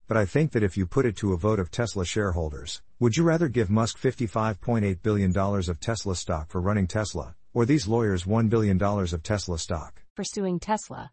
But 0.08 0.18
I 0.18 0.26
think 0.26 0.54
that 0.54 0.64
if 0.64 0.76
you 0.76 0.88
put 0.88 1.06
it 1.06 1.16
to 1.18 1.34
a 1.34 1.38
vote 1.38 1.60
of 1.60 1.70
Tesla 1.70 2.04
shareholders, 2.04 2.82
would 3.02 3.16
you 3.16 3.24
rather 3.24 3.48
give 3.48 3.70
Musk 3.70 3.98
$55.8 3.98 5.02
billion 5.02 5.38
of 5.38 5.80
Tesla 5.80 6.16
stock 6.18 6.50
for 6.50 6.60
running 6.60 6.86
Tesla, 6.86 7.34
or 7.54 7.66
these 7.66 7.88
lawyers 7.88 8.26
$1 8.26 8.50
billion 8.50 8.82
of 8.82 9.24
Tesla 9.24 9.58
stock? 9.58 10.02
Pursuing 10.18 10.60
Tesla, 10.60 11.12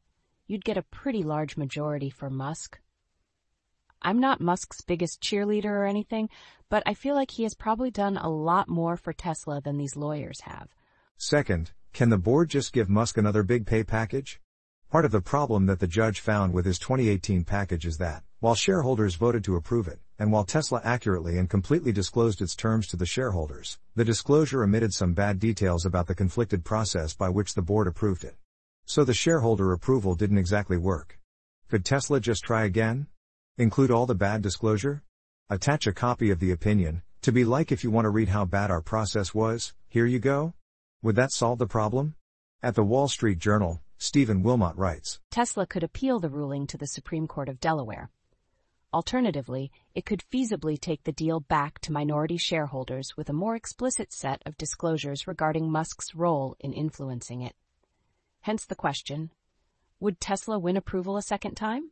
you'd 0.49 0.65
get 0.65 0.77
a 0.77 0.83
pretty 0.83 1.23
large 1.23 1.57
majority 1.57 2.11
for 2.11 2.29
Musk. 2.29 2.81
I'm 4.03 4.19
not 4.19 4.41
Musk's 4.41 4.81
biggest 4.81 5.23
cheerleader 5.23 5.67
or 5.67 5.85
anything, 5.85 6.29
but 6.69 6.83
I 6.87 6.95
feel 6.95 7.15
like 7.15 7.31
he 7.31 7.45
has 7.45 7.55
probably 7.55 7.93
done 7.93 8.17
a 8.17 8.29
lot 8.29 8.69
more 8.69 8.97
for 8.97 9.13
Tesla 9.13 9.61
than 9.61 9.79
these 9.79 9.95
lawyers 9.95 10.41
have. 10.41 10.69
Second, 11.17 11.71
can 11.93 12.09
the 12.09 12.19
board 12.19 12.51
just 12.51 12.73
give 12.73 12.91
Musk 12.91 13.17
another 13.17 13.45
big 13.45 13.65
pay 13.65 13.85
package? 13.85 14.41
Part 14.91 15.05
of 15.05 15.13
the 15.13 15.21
problem 15.21 15.67
that 15.67 15.79
the 15.79 15.87
judge 15.87 16.19
found 16.19 16.53
with 16.53 16.65
his 16.65 16.81
2018 16.81 17.45
package 17.45 17.87
is 17.87 17.99
that, 17.99 18.25
while 18.41 18.57
shareholders 18.57 19.15
voted 19.15 19.45
to 19.45 19.55
approve 19.55 19.87
it, 19.87 20.01
and 20.19 20.33
while 20.33 20.45
Tesla 20.45 20.81
accurately 20.85 21.39
and 21.39 21.51
completely 21.51 21.93
disclosed 21.93 22.41
its 22.41 22.55
terms 22.55 22.87
to 22.89 22.97
the 22.97 23.07
shareholders, 23.07 23.79
the 23.95 24.05
disclosure 24.05 24.63
omitted 24.63 24.95
some 24.95 25.13
bad 25.13 25.39
details 25.39 25.85
about 25.85 26.07
the 26.07 26.15
conflicted 26.15 26.65
process 26.65 27.15
by 27.15 27.29
which 27.29 27.55
the 27.55 27.63
board 27.63 27.87
approved 27.87 28.25
it. 28.25 28.37
So 28.87 29.05
the 29.05 29.15
shareholder 29.15 29.73
approval 29.73 30.15
didn't 30.15 30.39
exactly 30.39 30.77
work. 30.77 31.19
Could 31.69 31.85
Tesla 31.85 32.21
just 32.21 32.45
try 32.45 32.65
again? 32.65 33.09
Include 33.59 33.91
all 33.91 34.07
the 34.07 34.15
bad 34.15 34.43
disclosure? 34.43 35.03
Attach 35.51 35.87
a 35.87 35.93
copy 35.93 36.31
of 36.31 36.41
the 36.41 36.53
opinion, 36.53 37.03
to 37.23 37.33
be 37.33 37.45
like 37.45 37.73
if 37.73 37.83
you 37.83 37.91
want 37.91 38.05
to 38.05 38.11
read 38.11 38.29
how 38.29 38.45
bad 38.45 38.71
our 38.71 38.81
process 38.81 39.35
was, 39.35 39.75
here 39.89 40.07
you 40.07 40.19
go? 40.19 40.55
Would 41.03 41.17
that 41.17 41.33
solve 41.33 41.59
the 41.59 41.67
problem? 41.67 42.15
At 42.63 42.75
the 42.75 42.85
Wall 42.85 43.09
Street 43.09 43.39
Journal, 43.39 43.83
Stephen 43.99 44.43
Wilmot 44.43 44.77
writes 44.77 45.21
Tesla 45.31 45.67
could 45.67 45.83
appeal 45.83 46.21
the 46.21 46.29
ruling 46.29 46.67
to 46.69 46.77
the 46.77 46.87
Supreme 46.87 47.27
Court 47.27 47.49
of 47.49 47.61
Delaware. 47.61 48.11
Alternatively, 48.97 49.71
it 49.95 50.07
could 50.07 50.25
feasibly 50.33 50.81
take 50.81 51.05
the 51.05 51.13
deal 51.13 51.39
back 51.39 51.81
to 51.81 51.93
minority 51.93 52.39
shareholders 52.39 53.15
with 53.15 53.29
a 53.29 53.35
more 53.35 53.55
explicit 53.55 54.11
set 54.11 54.41
of 54.47 54.57
disclosures 54.57 55.27
regarding 55.27 55.71
Musk's 55.71 56.15
role 56.15 56.57
in 56.61 56.73
influencing 56.73 57.43
it. 57.43 57.55
Hence 58.41 58.65
the 58.65 58.75
question 58.75 59.33
Would 60.01 60.19
Tesla 60.19 60.59
win 60.59 60.79
approval 60.79 61.19
a 61.19 61.23
second 61.23 61.57
time? 61.57 61.91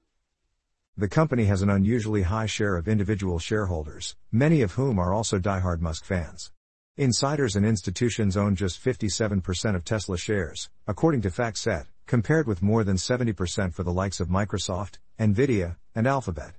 The 0.96 1.06
company 1.06 1.44
has 1.44 1.60
an 1.60 1.68
unusually 1.68 2.22
high 2.22 2.46
share 2.46 2.74
of 2.74 2.88
individual 2.88 3.38
shareholders, 3.38 4.16
many 4.32 4.62
of 4.62 4.72
whom 4.72 4.98
are 4.98 5.12
also 5.12 5.38
die-hard 5.38 5.82
Musk 5.82 6.06
fans. 6.06 6.52
Insiders 6.96 7.54
and 7.54 7.66
institutions 7.66 8.34
own 8.34 8.56
just 8.56 8.82
57% 8.82 9.76
of 9.76 9.84
Tesla 9.84 10.16
shares, 10.16 10.70
according 10.86 11.20
to 11.20 11.28
FactSet, 11.28 11.84
compared 12.06 12.46
with 12.46 12.62
more 12.62 12.82
than 12.82 12.96
70% 12.96 13.74
for 13.74 13.82
the 13.82 13.92
likes 13.92 14.20
of 14.20 14.28
Microsoft, 14.28 14.96
Nvidia, 15.20 15.76
and 15.94 16.06
Alphabet. 16.06 16.54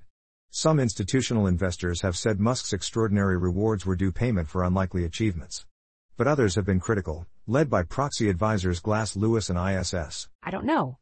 Some 0.50 0.80
institutional 0.80 1.46
investors 1.46 2.00
have 2.00 2.16
said 2.16 2.40
Musk's 2.40 2.72
extraordinary 2.72 3.36
rewards 3.36 3.84
were 3.84 3.96
due 3.96 4.12
payment 4.12 4.48
for 4.48 4.64
unlikely 4.64 5.04
achievements. 5.04 5.66
But 6.16 6.26
others 6.26 6.54
have 6.54 6.64
been 6.64 6.80
critical, 6.80 7.26
led 7.46 7.68
by 7.68 7.82
proxy 7.82 8.30
advisors 8.30 8.80
Glass 8.80 9.16
Lewis 9.16 9.50
and 9.50 9.58
ISS. 9.58 10.28
I 10.42 10.50
don't 10.50 10.64
know. 10.64 10.98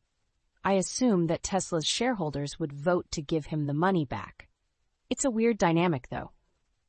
I 0.64 0.72
assume 0.72 1.26
that 1.28 1.42
Tesla's 1.42 1.86
shareholders 1.86 2.58
would 2.58 2.72
vote 2.72 3.06
to 3.12 3.22
give 3.22 3.46
him 3.46 3.66
the 3.66 3.74
money 3.74 4.04
back. 4.04 4.48
It's 5.08 5.24
a 5.24 5.30
weird 5.30 5.58
dynamic, 5.58 6.08
though. 6.10 6.32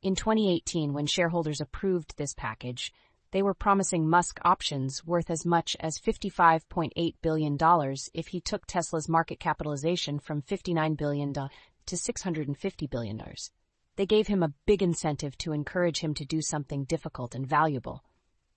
In 0.02 0.16
2018, 0.16 0.94
when 0.94 1.06
shareholders 1.06 1.62
approved 1.62 2.16
this 2.18 2.34
package, 2.34 2.94
they 3.32 3.44
were 3.44 3.54
promising 3.54 4.08
Musk 4.08 4.40
options 4.44 5.06
worth 5.06 5.30
as 5.30 5.46
much 5.46 5.76
as 5.82 6.00
$55.8 6.00 7.16
billion 7.22 7.58
if 8.14 8.28
he 8.28 8.40
took 8.40 8.66
Tesla's 8.66 9.10
market 9.10 9.40
capitalization 9.40 10.20
from 10.20 10.42
$59 10.42 10.96
billion 10.96 11.34
to 11.88 11.96
$650 11.96 12.90
billion. 12.90 13.22
They 13.96 14.06
gave 14.06 14.28
him 14.28 14.44
a 14.44 14.54
big 14.66 14.84
incentive 14.84 15.38
to 15.40 15.54
encourage 15.54 16.00
him 16.00 16.14
to 16.16 16.26
do 16.26 16.42
something 16.42 16.84
difficult 16.84 17.36
and 17.36 17.48
valuable. 17.48 18.04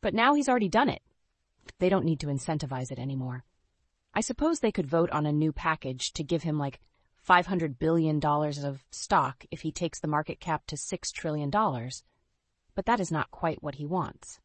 But 0.01 0.15
now 0.15 0.35
he's 0.35 0.49
already 0.49 0.69
done 0.69 0.89
it. 0.89 1.03
They 1.79 1.89
don't 1.89 2.05
need 2.05 2.21
to 2.21 2.27
incentivize 2.27 2.91
it 2.91 2.99
anymore. 2.99 3.45
I 4.15 4.21
suppose 4.21 4.61
they 4.61 4.73
could 4.73 4.87
vote 4.87 5.11
on 5.11 5.27
a 5.27 5.33
new 5.33 5.53
package 5.53 6.13
to 6.15 6.25
give 6.25 6.43
him 6.43 6.59
like 6.59 6.81
$500 7.29 7.79
billion 7.79 8.25
of 8.25 8.85
stock 8.91 9.45
if 9.51 9.61
he 9.61 9.71
takes 9.71 10.01
the 10.01 10.09
market 10.09 10.41
cap 10.41 10.67
to 10.69 10.77
$6 10.77 11.13
trillion. 11.13 11.51
But 11.51 12.87
that 12.87 13.01
is 13.01 13.13
not 13.13 13.31
quite 13.31 13.63
what 13.63 13.77
he 13.77 13.87
wants. 13.87 14.41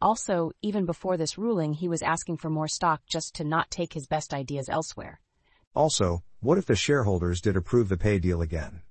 Also, 0.00 0.52
even 0.62 0.86
before 0.86 1.16
this 1.16 1.38
ruling, 1.38 1.72
he 1.72 1.88
was 1.88 2.02
asking 2.02 2.36
for 2.36 2.50
more 2.50 2.68
stock 2.68 3.02
just 3.06 3.34
to 3.34 3.44
not 3.44 3.70
take 3.70 3.94
his 3.94 4.06
best 4.06 4.34
ideas 4.34 4.68
elsewhere. 4.68 5.20
Also, 5.74 6.22
what 6.44 6.58
if 6.58 6.66
the 6.66 6.76
shareholders 6.76 7.40
did 7.40 7.56
approve 7.56 7.88
the 7.88 7.96
pay 7.96 8.18
deal 8.18 8.42
again? 8.42 8.82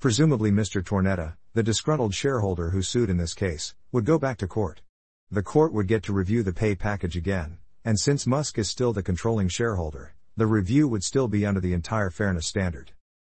Presumably 0.00 0.50
Mr. 0.50 0.82
Tornetta, 0.82 1.36
the 1.54 1.62
disgruntled 1.62 2.12
shareholder 2.12 2.70
who 2.70 2.82
sued 2.82 3.08
in 3.08 3.16
this 3.16 3.32
case, 3.32 3.76
would 3.92 4.04
go 4.04 4.18
back 4.18 4.38
to 4.38 4.48
court. 4.48 4.82
The 5.30 5.44
court 5.44 5.72
would 5.72 5.86
get 5.86 6.02
to 6.02 6.12
review 6.12 6.42
the 6.42 6.52
pay 6.52 6.74
package 6.74 7.16
again, 7.16 7.58
and 7.84 7.96
since 7.96 8.26
Musk 8.26 8.58
is 8.58 8.68
still 8.68 8.92
the 8.92 9.04
controlling 9.04 9.46
shareholder, 9.46 10.16
the 10.36 10.48
review 10.48 10.88
would 10.88 11.04
still 11.04 11.28
be 11.28 11.46
under 11.46 11.60
the 11.60 11.74
entire 11.74 12.10
fairness 12.10 12.48
standard. 12.48 12.90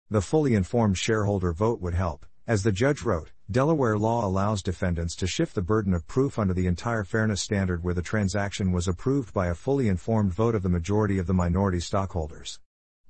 The 0.08 0.22
fully 0.22 0.54
informed 0.54 1.00
shareholder 1.00 1.52
vote 1.52 1.82
would 1.82 1.96
help. 1.96 2.28
As 2.46 2.62
the 2.62 2.72
judge 2.72 3.02
wrote, 3.02 3.32
Delaware 3.50 3.98
law 3.98 4.24
allows 4.24 4.62
defendants 4.62 5.16
to 5.16 5.26
shift 5.26 5.56
the 5.56 5.64
burden 5.64 5.96
of 5.96 6.06
proof 6.06 6.38
under 6.38 6.54
the 6.54 6.68
entire 6.68 7.04
fairness 7.04 7.42
standard 7.42 7.84
where 7.84 7.96
the 7.96 8.04
transaction 8.04 8.72
was 8.72 8.88
approved 8.88 9.34
by 9.34 9.48
a 9.48 9.56
fully 9.56 9.88
informed 9.88 10.32
vote 10.32 10.54
of 10.54 10.62
the 10.62 10.70
majority 10.70 11.18
of 11.18 11.26
the 11.26 11.34
minority 11.34 11.80
stockholders. 11.80 12.60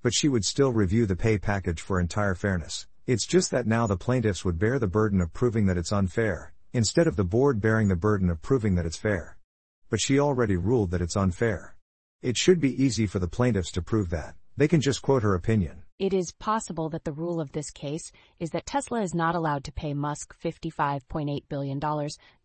But 0.04 0.14
she 0.14 0.30
would 0.30 0.46
still 0.46 0.72
review 0.72 1.08
the 1.08 1.16
pay 1.16 1.40
package 1.40 1.82
for 1.82 2.00
entire 2.00 2.36
fairness. 2.36 2.86
It's 3.08 3.26
just 3.26 3.50
that 3.50 3.66
now 3.66 3.88
the 3.88 3.98
plaintiffs 3.98 4.46
would 4.46 4.60
bear 4.60 4.78
the 4.78 4.86
burden 4.86 5.22
of 5.22 5.34
proving 5.34 5.66
that 5.66 5.78
it's 5.78 5.92
unfair, 5.92 6.54
instead 6.72 7.08
of 7.08 7.16
the 7.16 7.24
board 7.24 7.60
bearing 7.60 7.88
the 7.88 7.96
burden 7.96 8.30
of 8.30 8.44
proving 8.44 8.76
that 8.76 8.86
it's 8.86 8.98
fair 8.98 9.38
but 9.94 10.02
she 10.02 10.20
already 10.20 10.58
ruled 10.58 10.90
that 10.90 11.04
it's 11.04 11.16
unfair. 11.16 11.76
It 12.24 12.36
should 12.36 12.60
be 12.60 12.84
easy 12.84 13.06
for 13.06 13.20
the 13.20 13.28
plaintiffs 13.28 13.72
to 13.74 13.82
prove 13.84 14.10
that. 14.10 14.34
They 14.58 14.68
can 14.68 14.82
just 14.82 15.04
quote 15.04 15.22
her 15.22 15.36
opinion. 15.36 15.84
It 16.00 16.16
is 16.16 16.32
possible 16.32 16.90
that 16.90 17.04
the 17.04 17.12
rule 17.12 17.40
of 17.40 17.52
this 17.52 17.70
case 17.70 18.12
is 18.40 18.50
that 18.50 18.66
Tesla 18.66 19.04
is 19.04 19.14
not 19.14 19.36
allowed 19.36 19.64
to 19.66 19.72
pay 19.72 19.94
Musk 19.94 20.36
$55.8 20.44 21.44
billion, 21.48 21.80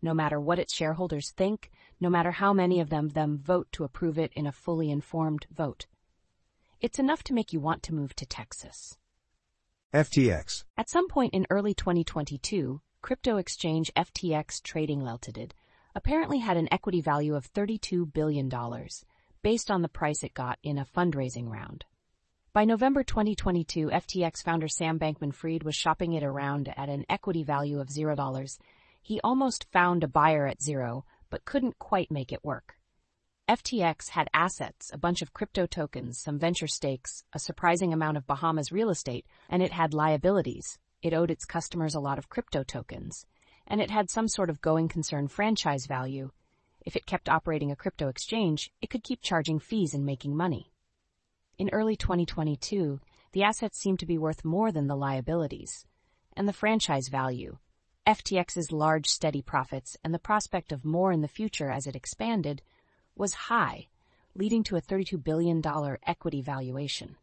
no 0.02 0.12
matter 0.12 0.38
what 0.38 0.58
its 0.58 0.74
shareholders 0.74 1.30
think, 1.38 1.70
no 2.02 2.10
matter 2.10 2.32
how 2.32 2.52
many 2.52 2.80
of 2.80 2.90
them, 2.90 3.08
them 3.08 3.38
vote 3.38 3.68
to 3.72 3.84
approve 3.84 4.18
it 4.18 4.30
in 4.34 4.46
a 4.46 4.52
fully 4.52 4.90
informed 4.90 5.46
vote. 5.50 5.86
It's 6.80 7.00
enough 7.00 7.24
to 7.24 7.34
make 7.34 7.52
you 7.52 7.58
want 7.58 7.82
to 7.84 7.94
move 7.94 8.14
to 8.14 8.24
Texas. 8.24 8.96
FTX. 9.92 10.62
At 10.76 10.88
some 10.88 11.08
point 11.08 11.34
in 11.34 11.44
early 11.50 11.74
2022, 11.74 12.80
crypto 13.02 13.36
exchange 13.36 13.90
FTX 13.96 14.62
Trading 14.62 15.02
Limited 15.02 15.54
apparently 15.96 16.38
had 16.38 16.56
an 16.56 16.68
equity 16.70 17.00
value 17.00 17.34
of 17.34 17.52
$32 17.52 18.12
billion, 18.12 18.48
based 19.42 19.72
on 19.72 19.82
the 19.82 19.88
price 19.88 20.22
it 20.22 20.34
got 20.34 20.60
in 20.62 20.78
a 20.78 20.84
fundraising 20.84 21.50
round. 21.50 21.84
By 22.52 22.64
November 22.64 23.02
2022, 23.02 23.88
FTX 23.88 24.44
founder 24.44 24.68
Sam 24.68 25.00
Bankman 25.00 25.34
Fried 25.34 25.64
was 25.64 25.74
shopping 25.74 26.12
it 26.12 26.22
around 26.22 26.72
at 26.76 26.88
an 26.88 27.04
equity 27.08 27.42
value 27.42 27.80
of 27.80 27.88
$0. 27.88 28.58
He 29.02 29.20
almost 29.24 29.66
found 29.72 30.04
a 30.04 30.08
buyer 30.08 30.46
at 30.46 30.62
zero, 30.62 31.04
but 31.28 31.44
couldn't 31.44 31.80
quite 31.80 32.12
make 32.12 32.32
it 32.32 32.44
work. 32.44 32.77
FTX 33.48 34.10
had 34.10 34.28
assets, 34.34 34.90
a 34.92 34.98
bunch 34.98 35.22
of 35.22 35.32
crypto 35.32 35.64
tokens, 35.64 36.18
some 36.18 36.38
venture 36.38 36.66
stakes, 36.66 37.24
a 37.32 37.38
surprising 37.38 37.94
amount 37.94 38.18
of 38.18 38.26
Bahamas 38.26 38.70
real 38.70 38.90
estate, 38.90 39.24
and 39.48 39.62
it 39.62 39.72
had 39.72 39.94
liabilities. 39.94 40.78
It 41.00 41.14
owed 41.14 41.30
its 41.30 41.46
customers 41.46 41.94
a 41.94 42.00
lot 42.00 42.18
of 42.18 42.28
crypto 42.28 42.62
tokens, 42.62 43.24
and 43.66 43.80
it 43.80 43.90
had 43.90 44.10
some 44.10 44.28
sort 44.28 44.50
of 44.50 44.60
going 44.60 44.88
concern 44.88 45.28
franchise 45.28 45.86
value. 45.86 46.30
If 46.84 46.94
it 46.94 47.06
kept 47.06 47.30
operating 47.30 47.70
a 47.70 47.76
crypto 47.76 48.08
exchange, 48.08 48.70
it 48.82 48.90
could 48.90 49.02
keep 49.02 49.22
charging 49.22 49.60
fees 49.60 49.94
and 49.94 50.04
making 50.04 50.36
money. 50.36 50.70
In 51.56 51.70
early 51.70 51.96
2022, 51.96 53.00
the 53.32 53.44
assets 53.44 53.80
seemed 53.80 54.00
to 54.00 54.06
be 54.06 54.18
worth 54.18 54.44
more 54.44 54.70
than 54.72 54.88
the 54.88 54.94
liabilities. 54.94 55.86
And 56.36 56.46
the 56.46 56.52
franchise 56.52 57.08
value, 57.08 57.56
FTX's 58.06 58.72
large 58.72 59.06
steady 59.06 59.40
profits, 59.40 59.96
and 60.04 60.12
the 60.12 60.18
prospect 60.18 60.70
of 60.70 60.84
more 60.84 61.12
in 61.12 61.22
the 61.22 61.28
future 61.28 61.70
as 61.70 61.86
it 61.86 61.96
expanded, 61.96 62.60
was 63.18 63.34
high, 63.34 63.88
leading 64.34 64.62
to 64.64 64.76
a 64.76 64.80
$32 64.80 65.22
billion 65.22 65.62
equity 66.06 66.40
valuation. 66.40 67.16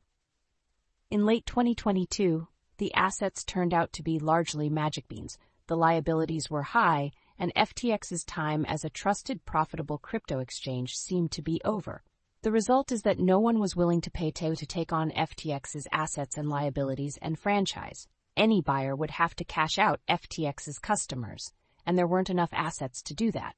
In 1.10 1.25
late 1.25 1.46
2022, 1.46 2.48
the 2.78 2.94
assets 2.94 3.44
turned 3.44 3.74
out 3.74 3.94
to 3.94 4.04
be 4.04 4.20
largely 4.20 4.70
magic 4.70 5.08
beans. 5.08 5.38
The 5.68 5.78
liabilities 5.78 6.50
were 6.50 6.64
high, 6.64 7.12
and 7.40 7.54
FTX's 7.56 8.24
time 8.25 8.66
as 8.66 8.84
a 8.84 8.90
trusted, 8.90 9.46
profitable 9.46 9.98
crypto 9.98 10.40
exchange 10.40 10.96
seemed 10.96 11.32
to 11.32 11.42
be 11.42 11.62
over. 11.64 12.04
The 12.42 12.52
result 12.52 12.92
is 12.92 13.02
that 13.04 13.18
no 13.18 13.40
one 13.40 13.60
was 13.60 13.75
willing 13.75 14.02
to 14.02 14.12
pay 14.12 14.30
to, 14.32 14.56
to 14.56 14.66
take 14.66 14.94
on 14.94 15.12
FTX's 15.12 15.88
assets 15.92 16.38
and 16.38 16.50
liabilities 16.50 17.18
and 17.22 17.40
franchise. 17.40 18.08
Any 18.38 18.62
buyer 18.62 18.96
would 18.96 19.12
have 19.12 19.36
to 19.38 19.46
cash 19.46 19.80
out 19.80 20.02
FTX's 20.10 20.78
customers, 20.80 21.54
and 21.86 21.98
there 21.98 22.08
weren't 22.08 22.30
enough 22.30 22.52
assets 22.52 23.02
to 23.04 23.14
do 23.14 23.32
that. 23.32 23.56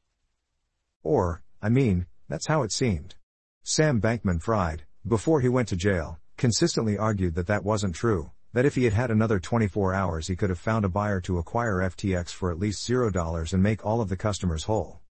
Or, 1.03 1.41
I 1.61 1.69
mean, 1.69 2.05
that's 2.29 2.47
how 2.47 2.63
it 2.63 2.71
seemed. 2.71 3.15
Sam 3.63 4.01
Bankman 4.01 4.41
Fried, 4.41 4.85
before 5.05 5.41
he 5.41 5.49
went 5.49 5.67
to 5.69 5.75
jail, 5.75 6.19
consistently 6.37 6.97
argued 6.97 7.35
that 7.35 7.47
that 7.47 7.63
wasn't 7.63 7.95
true, 7.95 8.31
that 8.53 8.65
if 8.65 8.75
he 8.75 8.85
had 8.85 8.93
had 8.93 9.11
another 9.11 9.39
24 9.39 9.93
hours 9.93 10.27
he 10.27 10.35
could 10.35 10.49
have 10.49 10.59
found 10.59 10.85
a 10.85 10.89
buyer 10.89 11.21
to 11.21 11.37
acquire 11.37 11.77
FTX 11.77 12.29
for 12.29 12.51
at 12.51 12.59
least 12.59 12.87
$0 12.87 13.53
and 13.53 13.63
make 13.63 13.85
all 13.85 14.01
of 14.01 14.09
the 14.09 14.17
customers 14.17 14.63
whole. 14.63 15.01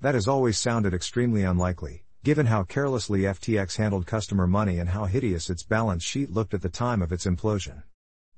That 0.00 0.14
has 0.14 0.28
always 0.28 0.58
sounded 0.58 0.92
extremely 0.92 1.42
unlikely, 1.42 2.04
given 2.22 2.46
how 2.46 2.64
carelessly 2.64 3.20
FTX 3.20 3.76
handled 3.76 4.06
customer 4.06 4.46
money 4.46 4.78
and 4.78 4.90
how 4.90 5.04
hideous 5.04 5.48
its 5.48 5.62
balance 5.62 6.02
sheet 6.02 6.30
looked 6.30 6.54
at 6.54 6.62
the 6.62 6.68
time 6.68 7.00
of 7.00 7.12
its 7.12 7.26
implosion. 7.26 7.82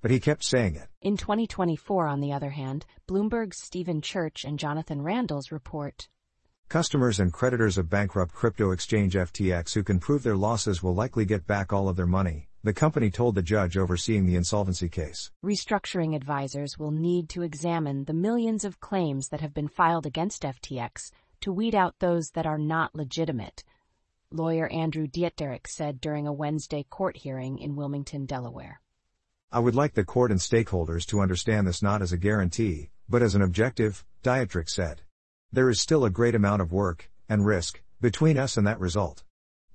But 0.01 0.11
he 0.11 0.21
kept 0.21 0.45
saying 0.45 0.77
it. 0.77 0.89
In 1.03 1.17
2024, 1.17 2.07
on 2.07 2.21
the 2.21 2.33
other 2.33 2.51
hand, 2.51 2.87
Bloomberg's 3.09 3.59
Steven 3.61 4.01
Church 4.01 4.45
and 4.45 4.59
Jonathan 4.59 5.01
Randles 5.01 5.51
report 5.51 6.09
Customers 6.69 7.19
and 7.19 7.33
creditors 7.33 7.79
of 7.79 7.89
bankrupt 7.89 8.35
crypto 8.35 8.73
exchange 8.73 9.15
FTX 9.15 9.73
who 9.73 9.83
can 9.83 9.99
prove 9.99 10.23
their 10.23 10.37
losses 10.37 10.83
will 10.83 10.95
likely 10.95 11.25
get 11.25 11.47
back 11.47 11.73
all 11.73 11.89
of 11.89 11.97
their 11.97 12.05
money, 12.05 12.47
the 12.63 12.75
company 12.75 13.11
told 13.11 13.35
the 13.35 13.41
judge 13.41 13.79
overseeing 13.79 14.27
the 14.27 14.37
insolvency 14.37 14.87
case. 14.87 15.31
Restructuring 15.43 16.15
advisors 16.15 16.79
will 16.79 16.91
need 16.91 17.31
to 17.31 17.41
examine 17.41 18.05
the 18.05 18.13
millions 18.13 18.67
of 18.67 18.81
claims 18.81 19.29
that 19.29 19.41
have 19.41 19.55
been 19.55 19.67
filed 19.67 20.05
against 20.05 20.43
FTX 20.43 21.11
to 21.41 21.55
weed 21.55 21.75
out 21.75 21.95
those 22.01 22.33
that 22.33 22.45
are 22.45 22.59
not 22.59 22.95
legitimate, 22.95 23.65
lawyer 24.31 24.69
Andrew 24.69 25.07
Dietderich 25.07 25.69
said 25.69 26.03
during 26.03 26.27
a 26.27 26.35
Wednesday 26.35 26.85
court 26.91 27.17
hearing 27.17 27.59
in 27.59 27.77
Wilmington, 27.77 28.27
Delaware. 28.27 28.83
I 29.51 29.61
would 29.61 29.75
like 29.75 29.95
the 29.95 30.05
court 30.05 30.31
and 30.31 30.39
stakeholders 30.39 31.07
to 31.07 31.21
understand 31.21 31.67
this 31.67 31.81
not 31.81 32.03
as 32.03 32.13
a 32.13 32.19
guarantee, 32.19 32.91
but 33.09 33.23
as 33.23 33.35
an 33.35 33.41
objective, 33.41 34.05
Dietderich 34.23 34.69
said. 34.69 35.01
There 35.51 35.71
is 35.71 35.81
still 35.81 36.05
a 36.05 36.11
great 36.11 36.35
amount 36.35 36.61
of 36.61 36.73
work, 36.73 37.11
and 37.27 37.47
risk, 37.47 37.83
between 38.03 38.37
us 38.37 38.59
and 38.59 38.67
that 38.67 38.79
result. 38.79 39.25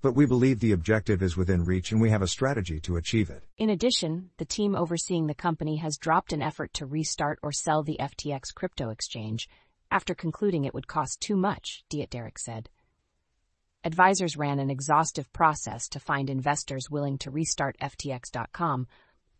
But 0.03 0.13
we 0.13 0.27
believe 0.27 0.59
the 0.59 0.71
objective 0.71 1.23
is 1.23 1.35
within 1.35 1.63
reach 1.63 1.91
and 1.91 1.99
we 1.99 2.11
have 2.11 2.21
a 2.21 2.27
strategy 2.27 2.79
to 2.81 2.97
achieve 2.97 3.29
it. 3.29 3.45
In 3.57 3.69
addition, 3.69 4.29
the 4.37 4.45
team 4.45 4.75
overseeing 4.75 5.25
the 5.25 5.33
company 5.33 5.77
has 5.77 5.97
dropped 5.97 6.31
an 6.31 6.41
effort 6.41 6.73
to 6.73 6.85
restart 6.85 7.39
or 7.41 7.51
sell 7.51 7.81
the 7.81 7.97
FTX 7.99 8.53
crypto 8.53 8.89
exchange 8.89 9.49
after 9.89 10.13
concluding 10.13 10.65
it 10.65 10.73
would 10.73 10.87
cost 10.87 11.21
too 11.21 11.35
much, 11.35 11.83
Dietderich 11.89 12.37
said. 12.37 12.69
Advisors 13.83 14.37
ran 14.37 14.59
an 14.59 14.69
exhaustive 14.69 15.31
process 15.33 15.89
to 15.89 15.99
find 15.99 16.29
investors 16.29 16.89
willing 16.89 17.17
to 17.17 17.31
restart 17.31 17.77
FTX.com, 17.79 18.87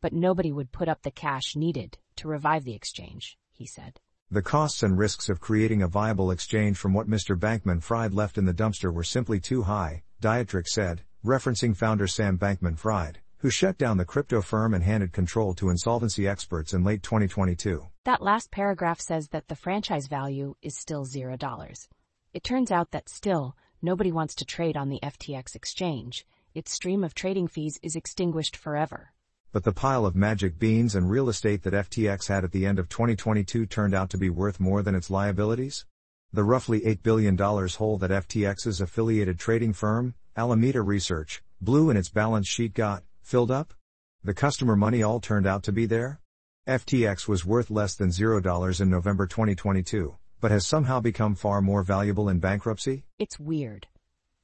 but 0.02 0.13
nobody 0.13 0.52
would 0.52 0.72
put 0.72 0.89
up 0.89 1.02
the 1.04 1.12
cash 1.12 1.56
needed 1.56 1.98
to 2.15 2.28
revive 2.28 2.63
the 2.63 2.74
exchange, 2.74 3.38
he 3.52 3.65
said. 3.65 4.00
The 4.34 4.41
costs 4.41 4.82
and 4.82 4.98
risks 4.98 5.30
of 5.30 5.39
creating 5.39 5.84
a 5.84 5.88
viable 5.88 6.32
exchange 6.32 6.80
from 6.80 6.91
what 6.91 7.08
Mr. 7.08 7.38
Bankman 7.38 7.84
Fried 7.84 8.15
left 8.15 8.39
in 8.39 8.46
the 8.46 8.52
dumpster 8.52 8.91
were 8.91 9.04
simply 9.04 9.39
too 9.39 9.62
high, 9.62 10.02
Dietderich 10.24 10.69
said, 10.69 11.04
referencing 11.24 11.78
founder 11.78 12.08
Sam 12.08 12.39
Bankman 12.39 12.80
Fried, 12.80 13.19
who 13.38 13.52
shut 13.52 13.78
down 13.78 13.98
the 13.98 14.06
crypto 14.06 14.41
firm 14.41 14.74
and 14.74 14.84
handed 14.84 15.13
control 15.13 15.54
to 15.54 15.69
insolvency 15.69 16.28
experts 16.28 16.74
in 16.74 16.84
late 16.84 17.04
2022. 17.04 17.88
That 18.06 18.24
last 18.24 18.50
paragraph 18.50 19.00
says 19.00 19.28
that 19.28 19.50
the 19.50 19.56
franchise 19.56 20.08
value 20.08 20.56
is 20.63 20.76
still 20.76 21.06
$0. 21.06 21.88
It 22.34 22.43
turns 22.43 22.72
out 22.72 22.89
that 22.89 23.10
still, 23.10 23.56
nobody 23.84 24.12
wants 24.12 24.34
to 24.34 24.46
trade 24.46 24.76
on 24.76 24.89
the 24.89 25.00
FTX 25.04 25.56
exchange. 25.56 26.26
Its 26.56 26.72
stream 26.72 27.04
of 27.04 27.13
trading 27.13 27.48
fees 27.48 27.78
is 27.84 27.96
extinguished 27.96 28.58
forever 28.58 29.13
but 29.54 29.63
the 29.63 29.72
pile 29.72 30.04
of 30.04 30.16
magic 30.16 30.58
beans 30.58 30.96
and 30.96 31.12
real 31.12 31.30
estate 31.30 31.62
that 31.62 31.74
FTX 31.74 32.28
had 32.28 32.44
at 32.44 32.52
the 32.52 32.66
end 32.66 32.80
of 32.80 32.89
2022 32.89 33.68
turned 33.68 33.94
out 33.94 34.10
to 34.10 34.18
be 34.18 34.28
worth 34.28 34.60
more 34.60 34.82
than 34.82 34.96
its 34.96 35.12
liabilities? 35.12 35.86
The 36.34 36.44
roughly 36.44 36.82
$8 36.82 37.04
billion 37.04 37.38
hole 37.38 38.00
that 38.00 38.10
FTX's 38.10 38.82
affiliated 38.82 39.38
trading 39.38 39.74
firm, 39.74 40.16
Alameda 40.36 40.82
Research, 40.82 41.44
blew 41.62 41.92
in 41.92 41.98
its 41.98 42.10
balance 42.10 42.48
sheet 42.48 42.74
got 42.74 43.04
filled 43.22 43.52
up? 43.52 43.76
The 44.24 44.34
customer 44.34 44.76
money 44.76 45.04
all 45.04 45.20
turned 45.20 45.46
out 45.46 45.62
to 45.63 45.72
be 45.72 45.86
there? 45.86 46.20
FTX 46.68 47.28
was 47.28 47.46
worth 47.46 47.70
less 47.70 47.94
than 47.94 48.10
$0 48.10 48.82
in 48.82 48.89
November 48.89 49.28
2022, 49.28 50.16
but 50.42 50.50
has 50.50 50.66
somehow 50.66 51.00
become 51.00 51.36
far 51.36 51.62
more 51.62 51.84
valuable 51.84 52.28
in 52.28 52.39
bankruptcy? 52.39 53.06
It's 53.20 53.39
weird. 53.39 53.86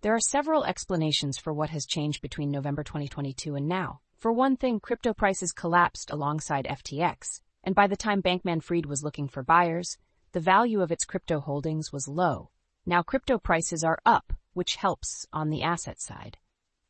There 0.02 0.14
are 0.14 0.20
several 0.20 0.66
explanations 0.66 1.40
for 1.40 1.52
what 1.52 1.72
has 1.72 1.88
changed 1.88 2.22
between 2.22 2.52
November 2.52 2.84
2022 2.84 3.56
and 3.56 3.68
now. 3.68 4.02
For 4.20 4.34
one 4.34 4.58
thing, 4.58 4.82
crypto 4.82 5.14
prices 5.14 5.54
collapsed 5.54 6.12
alongside 6.12 6.66
FTX, 6.66 7.40
and 7.64 7.74
by 7.74 7.88
the 7.88 7.96
time 7.96 8.22
Bankman 8.22 8.62
Fried 8.62 8.86
was 8.86 9.02
looking 9.02 9.30
for 9.30 9.44
buyers, 9.44 9.98
the 10.34 10.42
value 10.42 10.82
of 10.82 10.92
its 10.92 11.06
crypto 11.06 11.40
holdings 11.40 11.94
was 11.94 12.10
low. 12.10 12.50
Now 12.86 13.02
crypto 13.02 13.40
prices 13.40 13.82
are 13.82 13.98
up, 14.06 14.34
which 14.52 14.76
helps 14.76 15.26
on 15.32 15.50
the 15.50 15.64
asset 15.64 16.02
side. 16.02 16.38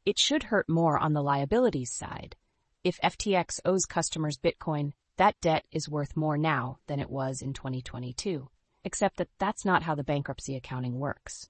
It 0.05 0.17
should 0.17 0.41
hurt 0.41 0.67
more 0.67 0.97
on 0.97 1.13
the 1.13 1.21
liabilities 1.21 1.93
side. 1.93 2.35
If 2.83 2.99
FTX 3.01 3.59
owes 3.63 3.85
customers 3.85 4.39
Bitcoin, 4.39 4.93
that 5.17 5.39
debt 5.39 5.65
is 5.71 5.87
worth 5.87 6.17
more 6.17 6.35
now 6.35 6.79
than 6.87 6.99
it 6.99 7.11
was 7.11 7.43
in 7.43 7.53
2022. 7.53 8.49
Except 8.83 9.17
that 9.17 9.29
that's 9.37 9.63
not 9.63 9.83
how 9.83 9.93
the 9.93 10.03
bankruptcy 10.03 10.55
accounting 10.55 10.97
works. 10.97 11.47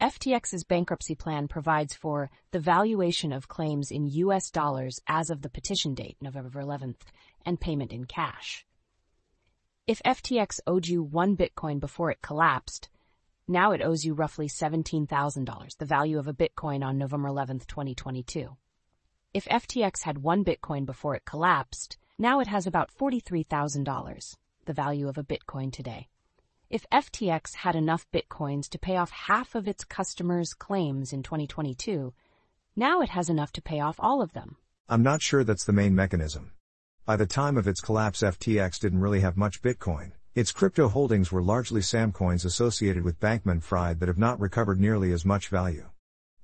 FTX's 0.00 0.64
bankruptcy 0.64 1.14
plan 1.14 1.48
provides 1.48 1.94
for 1.94 2.30
the 2.50 2.60
valuation 2.60 3.32
of 3.32 3.48
claims 3.48 3.90
in 3.90 4.06
US 4.06 4.50
dollars 4.50 5.00
as 5.06 5.30
of 5.30 5.40
the 5.40 5.48
petition 5.48 5.94
date, 5.94 6.18
November 6.20 6.60
11th, 6.60 7.00
and 7.46 7.58
payment 7.58 7.92
in 7.94 8.04
cash. 8.04 8.66
If 9.86 10.02
FTX 10.04 10.60
owed 10.66 10.86
you 10.86 11.02
one 11.02 11.34
Bitcoin 11.34 11.80
before 11.80 12.10
it 12.10 12.20
collapsed, 12.20 12.90
now 13.48 13.72
it 13.72 13.80
owes 13.80 14.04
you 14.04 14.12
roughly 14.12 14.48
$17,000, 14.48 15.78
the 15.78 15.86
value 15.86 16.18
of 16.18 16.28
a 16.28 16.34
Bitcoin 16.34 16.84
on 16.84 16.98
November 16.98 17.30
11th, 17.30 17.66
2022. 17.66 18.54
If 19.32 19.46
FTX 19.46 20.02
had 20.02 20.18
one 20.18 20.44
Bitcoin 20.44 20.84
before 20.84 21.14
it 21.14 21.24
collapsed, 21.24 21.96
now 22.18 22.40
it 22.40 22.48
has 22.48 22.66
about 22.66 22.90
$43,000, 22.94 24.36
the 24.66 24.72
value 24.74 25.08
of 25.08 25.16
a 25.16 25.24
Bitcoin 25.24 25.72
today. 25.72 26.08
If 26.68 26.84
FTX 26.90 27.54
had 27.54 27.76
enough 27.76 28.10
bitcoins 28.10 28.68
to 28.70 28.78
pay 28.78 28.96
off 28.96 29.12
half 29.12 29.54
of 29.54 29.68
its 29.68 29.84
customers' 29.84 30.52
claims 30.52 31.12
in 31.12 31.22
2022, 31.22 32.12
now 32.74 33.00
it 33.02 33.10
has 33.10 33.30
enough 33.30 33.52
to 33.52 33.62
pay 33.62 33.78
off 33.78 34.00
all 34.00 34.20
of 34.20 34.32
them. 34.32 34.56
I'm 34.88 35.04
not 35.04 35.22
sure 35.22 35.44
that's 35.44 35.64
the 35.64 35.72
main 35.72 35.94
mechanism. 35.94 36.50
By 37.04 37.14
the 37.14 37.24
time 37.24 37.56
of 37.56 37.68
its 37.68 37.80
collapse, 37.80 38.22
FTX 38.22 38.80
didn't 38.80 39.00
really 39.00 39.20
have 39.20 39.36
much 39.36 39.62
Bitcoin. 39.62 40.10
Its 40.34 40.50
crypto 40.50 40.88
holdings 40.88 41.30
were 41.30 41.40
largely 41.40 41.82
SAM 41.82 42.10
coins 42.10 42.44
associated 42.44 43.04
with 43.04 43.20
Bankman 43.20 43.62
Fried 43.62 44.00
that 44.00 44.08
have 44.08 44.18
not 44.18 44.40
recovered 44.40 44.80
nearly 44.80 45.12
as 45.12 45.24
much 45.24 45.46
value. 45.46 45.88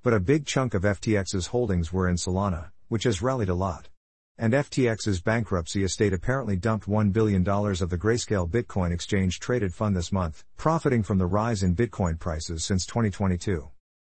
But 0.03 0.13
a 0.13 0.21
big 0.21 0.45
chunk 0.45 0.73
of 0.73 0.83
FTX's 0.83 1.47
holdings 1.47 1.91
were 1.91 2.07
in 2.07 2.15
Solana, 2.15 2.71
which 2.87 3.03
has 3.03 3.21
rallied 3.21 3.49
a 3.49 3.55
lot. 3.55 3.89
And 4.37 4.53
FTX's 4.53 5.21
bankruptcy 5.21 5.83
estate 5.83 6.11
apparently 6.11 6.55
dumped 6.55 6.87
$1 6.87 7.13
billion 7.13 7.47
of 7.47 7.89
the 7.89 7.97
Grayscale 7.99 8.49
Bitcoin 8.49 8.91
exchange 8.91 9.39
traded 9.39 9.75
fund 9.75 9.95
this 9.95 10.11
month, 10.11 10.43
profiting 10.57 11.03
from 11.03 11.19
the 11.19 11.27
rise 11.27 11.61
in 11.61 11.75
Bitcoin 11.75 12.17
prices 12.17 12.65
since 12.65 12.87
2022. 12.87 13.69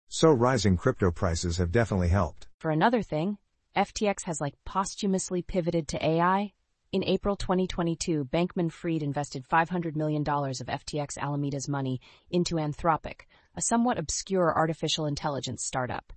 So 0.08 0.30
rising 0.30 0.76
crypto 0.76 1.10
prices 1.10 1.56
have 1.56 1.72
definitely 1.72 2.08
helped. 2.08 2.46
For 2.58 2.70
another 2.70 3.02
thing, 3.02 3.38
FTX 3.76 4.22
has 4.24 4.40
like 4.40 4.54
posthumously 4.64 5.42
pivoted 5.42 5.88
to 5.88 6.06
AI. 6.06 6.52
In 6.92 7.02
April 7.02 7.34
2022, 7.34 8.26
Bankman 8.26 8.70
Fried 8.70 9.02
invested 9.02 9.44
$500 9.48 9.96
million 9.96 10.22
of 10.22 10.66
FTX 10.66 11.18
Alameda's 11.18 11.68
money 11.68 12.00
into 12.30 12.56
Anthropic, 12.56 13.22
a 13.56 13.62
somewhat 13.62 13.98
obscure 13.98 14.54
artificial 14.54 15.06
intelligence 15.06 15.64
startup. 15.64 16.12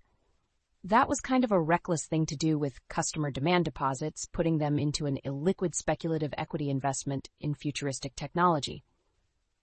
That 0.86 1.10
was 1.10 1.20
kind 1.20 1.44
of 1.44 1.52
a 1.52 1.60
reckless 1.60 2.06
thing 2.06 2.28
to 2.28 2.36
do 2.36 2.60
with 2.60 2.88
customer 2.90 3.32
demand 3.32 3.66
deposits, 3.66 4.28
putting 4.32 4.60
them 4.60 4.78
into 4.78 5.08
an 5.08 5.18
illiquid 5.26 5.74
speculative 5.74 6.32
equity 6.38 6.70
investment 6.70 7.28
in 7.40 7.56
futuristic 7.56 8.16
technology. 8.16 8.84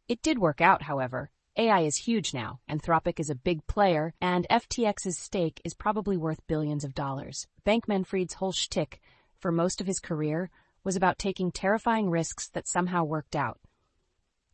It 0.08 0.20
did 0.20 0.40
work 0.40 0.60
out, 0.60 0.82
however. 0.82 1.30
AI 1.56 1.82
is 1.82 1.96
huge 1.96 2.34
now, 2.34 2.58
Anthropic 2.68 3.20
is 3.20 3.30
a 3.30 3.36
big 3.36 3.64
player, 3.68 4.14
and 4.20 4.48
FTX's 4.50 5.16
stake 5.16 5.60
is 5.64 5.74
probably 5.74 6.16
worth 6.16 6.44
billions 6.48 6.82
of 6.82 6.92
dollars. 6.92 7.46
Bankman 7.64 8.04
Fried's 8.04 8.34
whole 8.34 8.50
shtick 8.50 9.00
for 9.38 9.52
most 9.52 9.80
of 9.80 9.86
his 9.86 10.00
career 10.00 10.50
was 10.82 10.96
about 10.96 11.20
taking 11.20 11.52
terrifying 11.52 12.10
risks 12.10 12.48
that 12.48 12.66
somehow 12.66 13.04
worked 13.04 13.36
out. 13.36 13.60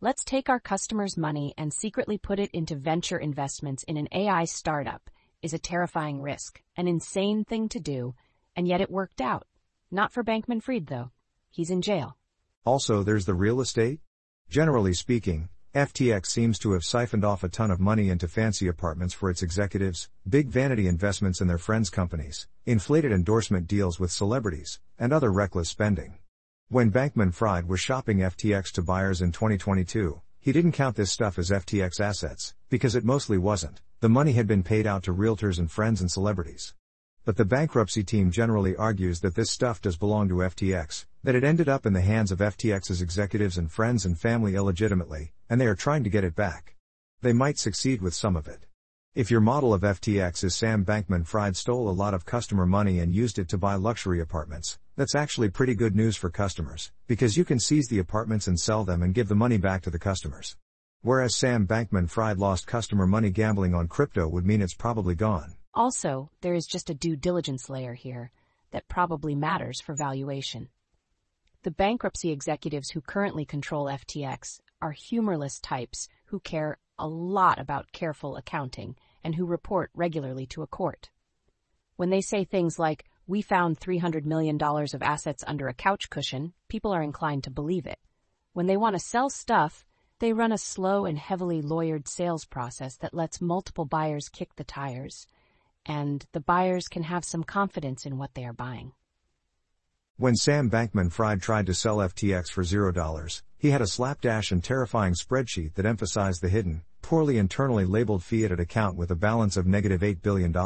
Let's 0.03 0.23
take 0.23 0.51
our 0.51 0.61
customers' 0.61 1.17
money 1.17 1.55
and 1.57 1.73
secretly 1.73 2.19
put 2.19 2.39
it 2.39 2.51
into 2.53 2.77
venture 2.77 3.17
investments 3.17 3.85
in 3.85 3.97
an 3.97 4.09
AI 4.13 4.45
startup 4.45 5.09
is 5.43 5.53
a 5.53 5.59
terrifying 5.59 6.21
risk, 6.21 6.63
an 6.77 6.89
insane 6.89 7.45
thing 7.45 7.69
to 7.69 7.81
do, 7.81 8.15
and 8.57 8.67
yet 8.67 8.81
it 8.81 8.91
worked 8.91 9.21
out. 9.21 9.47
Not 9.91 10.13
for 10.13 10.25
Bankman 10.25 10.63
Fried, 10.63 10.87
though. 10.87 11.11
He's 11.51 11.71
in 11.71 11.83
jail. 11.83 12.17
Also, 12.65 13.03
there's 13.03 13.27
the 13.27 13.35
real 13.35 13.61
estate. 13.61 14.01
Generally 14.51 14.95
speaking, 14.95 15.49
FTX 15.75 16.27
seems 16.27 16.59
to 16.59 16.73
have 16.73 16.85
siphoned 16.85 17.25
off 17.25 17.45
a 17.45 17.49
ton 17.49 17.71
of 17.71 17.79
money 17.79 18.09
into 18.09 18.27
fancy 18.27 18.67
apartments 18.67 19.15
for 19.15 19.31
its 19.31 19.43
executives, 19.43 20.09
big 20.29 20.49
vanity 20.49 20.89
investments 20.89 21.41
in 21.41 21.47
their 21.47 21.59
friends' 21.59 21.91
companies, 21.91 22.49
inflated 22.67 23.13
endorsement 23.13 23.67
deals 23.67 24.01
with 24.01 24.11
celebrities, 24.11 24.81
and 24.99 25.13
other 25.13 25.31
reckless 25.31 25.69
spending. 25.69 26.19
When 26.69 26.91
Bankman 26.91 27.33
Fried 27.33 27.69
was 27.69 27.81
shopping 27.81 28.19
FTX 28.19 28.73
to 28.73 28.83
buyers 28.83 29.23
in 29.23 29.33
2022, 29.33 30.21
he 30.49 30.53
didn't 30.53 30.73
count 30.73 30.97
this 30.97 31.13
stuff 31.13 31.39
as 31.39 31.51
FTX 31.51 32.01
assets, 32.01 32.55
because 32.71 32.95
it 32.95 33.05
mostly 33.05 33.37
wasn't. 33.37 33.83
The 34.01 34.09
money 34.09 34.33
had 34.33 34.47
been 34.47 34.63
paid 34.63 34.87
out 34.87 35.03
to 35.03 35.13
realtors 35.13 35.59
and 35.59 35.71
friends 35.71 36.01
and 36.01 36.11
celebrities. 36.11 36.73
But 37.27 37.37
the 37.37 37.45
bankruptcy 37.45 38.03
team 38.03 38.31
generally 38.31 38.75
argues 38.75 39.21
that 39.21 39.35
this 39.35 39.51
stuff 39.51 39.83
does 39.83 39.99
belong 39.99 40.27
to 40.31 40.37
FTX, 40.37 41.05
that 41.23 41.35
it 41.35 41.45
ended 41.45 41.69
up 41.69 41.85
in 41.85 41.93
the 41.93 42.01
hands 42.01 42.33
of 42.33 42.39
FTX's 42.39 43.03
executives 43.03 43.59
and 43.59 43.71
friends 43.71 44.07
and 44.07 44.19
family 44.19 44.55
illegitimately, 44.55 45.35
and 45.51 45.61
they 45.61 45.67
are 45.67 45.75
trying 45.75 46.03
to 46.03 46.09
get 46.09 46.25
it 46.25 46.35
back. 46.35 46.77
They 47.21 47.35
might 47.35 47.59
succeed 47.59 48.01
with 48.01 48.15
some 48.15 48.35
of 48.35 48.49
it. 48.49 48.65
If 49.15 49.31
your 49.31 49.43
model 49.43 49.75
of 49.75 49.83
FTX 49.83 50.45
is 50.45 50.55
Sam 50.55 50.83
Bankman 50.83 51.27
Fried 51.27 51.57
stole 51.57 51.91
a 51.91 51.93
lot 51.93 52.15
of 52.15 52.25
customer 52.25 52.65
money 52.65 53.01
and 53.01 53.15
used 53.15 53.39
it 53.39 53.51
to 53.51 53.59
buy 53.59 53.75
luxury 53.75 54.19
apartments, 54.19 54.79
that's 54.99 55.15
actually 55.15 55.49
pretty 55.49 55.77
good 55.77 55.95
news 55.95 56.17
for 56.17 56.29
customers, 56.29 56.91
because 57.07 57.37
you 57.37 57.45
can 57.45 57.61
seize 57.61 57.87
the 57.87 58.01
apartments 58.01 58.49
and 58.49 58.59
sell 58.59 58.83
them 58.83 59.01
and 59.01 59.15
give 59.15 59.29
the 59.29 59.35
money 59.37 59.57
back 59.57 59.81
to 59.83 59.91
the 59.91 59.99
customers. 59.99 60.57
Whereas 61.03 61.37
Sam 61.37 61.69
Bankman 61.69 62.11
Fried 62.11 62.37
lost 62.37 62.67
customer 62.67 63.07
money 63.07 63.31
gambling 63.31 63.77
on 63.77 63.87
crypto 63.87 64.27
would 64.27 64.45
mean 64.45 64.61
it's 64.61 64.75
probably 64.75 65.15
gone. 65.15 65.55
Also, 65.73 66.33
there 66.41 66.55
is 66.55 66.67
just 66.67 66.91
a 66.91 66.95
due 66.95 67.15
diligence 67.15 67.71
layer 67.71 67.95
here 67.95 68.33
that 68.73 68.89
probably 68.89 69.37
matters 69.37 69.81
for 69.81 69.95
valuation. 69.95 70.69
The 71.63 71.71
bankruptcy 71.71 72.33
executives 72.33 72.91
who 72.91 73.01
currently 73.01 73.45
control 73.45 73.87
FTX 73.87 74.59
are 74.83 74.91
humorless 74.91 75.61
types 75.61 76.09
who 76.25 76.41
care 76.41 76.77
a 76.99 77.07
lot 77.07 77.61
about 77.61 77.93
careful 77.93 78.37
accounting 78.37 78.97
and 79.23 79.37
who 79.37 79.47
report 79.47 79.93
regularly 79.95 80.47
to 80.47 80.63
a 80.63 80.67
court. 80.67 81.11
When 81.95 82.11
they 82.11 82.21
say 82.21 82.43
things 82.43 82.81
like, 82.81 83.05
we 83.29 83.43
found 83.43 83.79
$300 83.79 84.25
million 84.25 84.61
of 84.61 85.03
assets 85.03 85.45
under 85.47 85.69
a 85.69 85.75
couch 85.75 86.09
cushion, 86.09 86.55
people 86.69 86.93
are 86.93 87.03
inclined 87.03 87.45
to 87.45 87.51
believe 87.51 87.87
it. 87.87 87.99
When 88.55 88.67
they 88.67 88.79
want 88.79 88.97
to 88.97 89.01
sell 89.01 89.29
stuff, 89.29 89.85
they 90.19 90.33
run 90.33 90.51
a 90.51 90.59
slow 90.59 91.05
and 91.05 91.19
heavily 91.19 91.61
lawyered 91.61 92.09
sales 92.09 92.47
process 92.47 92.97
that 92.97 93.13
lets 93.13 93.43
multiple 93.43 93.85
buyers 93.85 94.31
kick 94.31 94.57
the 94.57 94.65
tires, 94.65 95.27
and 95.85 96.25
the 96.33 96.41
buyers 96.41 96.89
can 96.89 97.03
have 97.03 97.23
some 97.23 97.45
confidence 97.45 98.07
in 98.07 98.17
what 98.17 98.33
they 98.33 98.47
are 98.47 98.55
buying. 98.55 98.93
When 100.17 100.35
Sam 100.35 100.71
Bankman 100.71 101.13
Fried 101.13 101.43
tried 101.43 101.67
to 101.67 101.75
sell 101.75 101.99
FTX 101.99 102.51
for 102.51 102.63
$0, 102.63 103.43
he 103.59 103.71
had 103.71 103.83
a 103.83 103.87
slapdash 103.87 104.51
and 104.51 104.65
terrifying 104.65 105.13
spreadsheet 105.13 105.75
that 105.75 105.87
emphasized 105.87 106.41
the 106.41 106.49
hidden, 106.49 106.83
poorly 107.03 107.37
internally 107.37 107.85
labeled 107.85 108.25
fiat 108.25 108.59
account 108.59 108.97
with 108.97 109.11
a 109.11 109.17
balance 109.17 109.59
of 109.59 109.67
negative 109.67 110.01
$8 110.01 110.23
billion. 110.23 110.57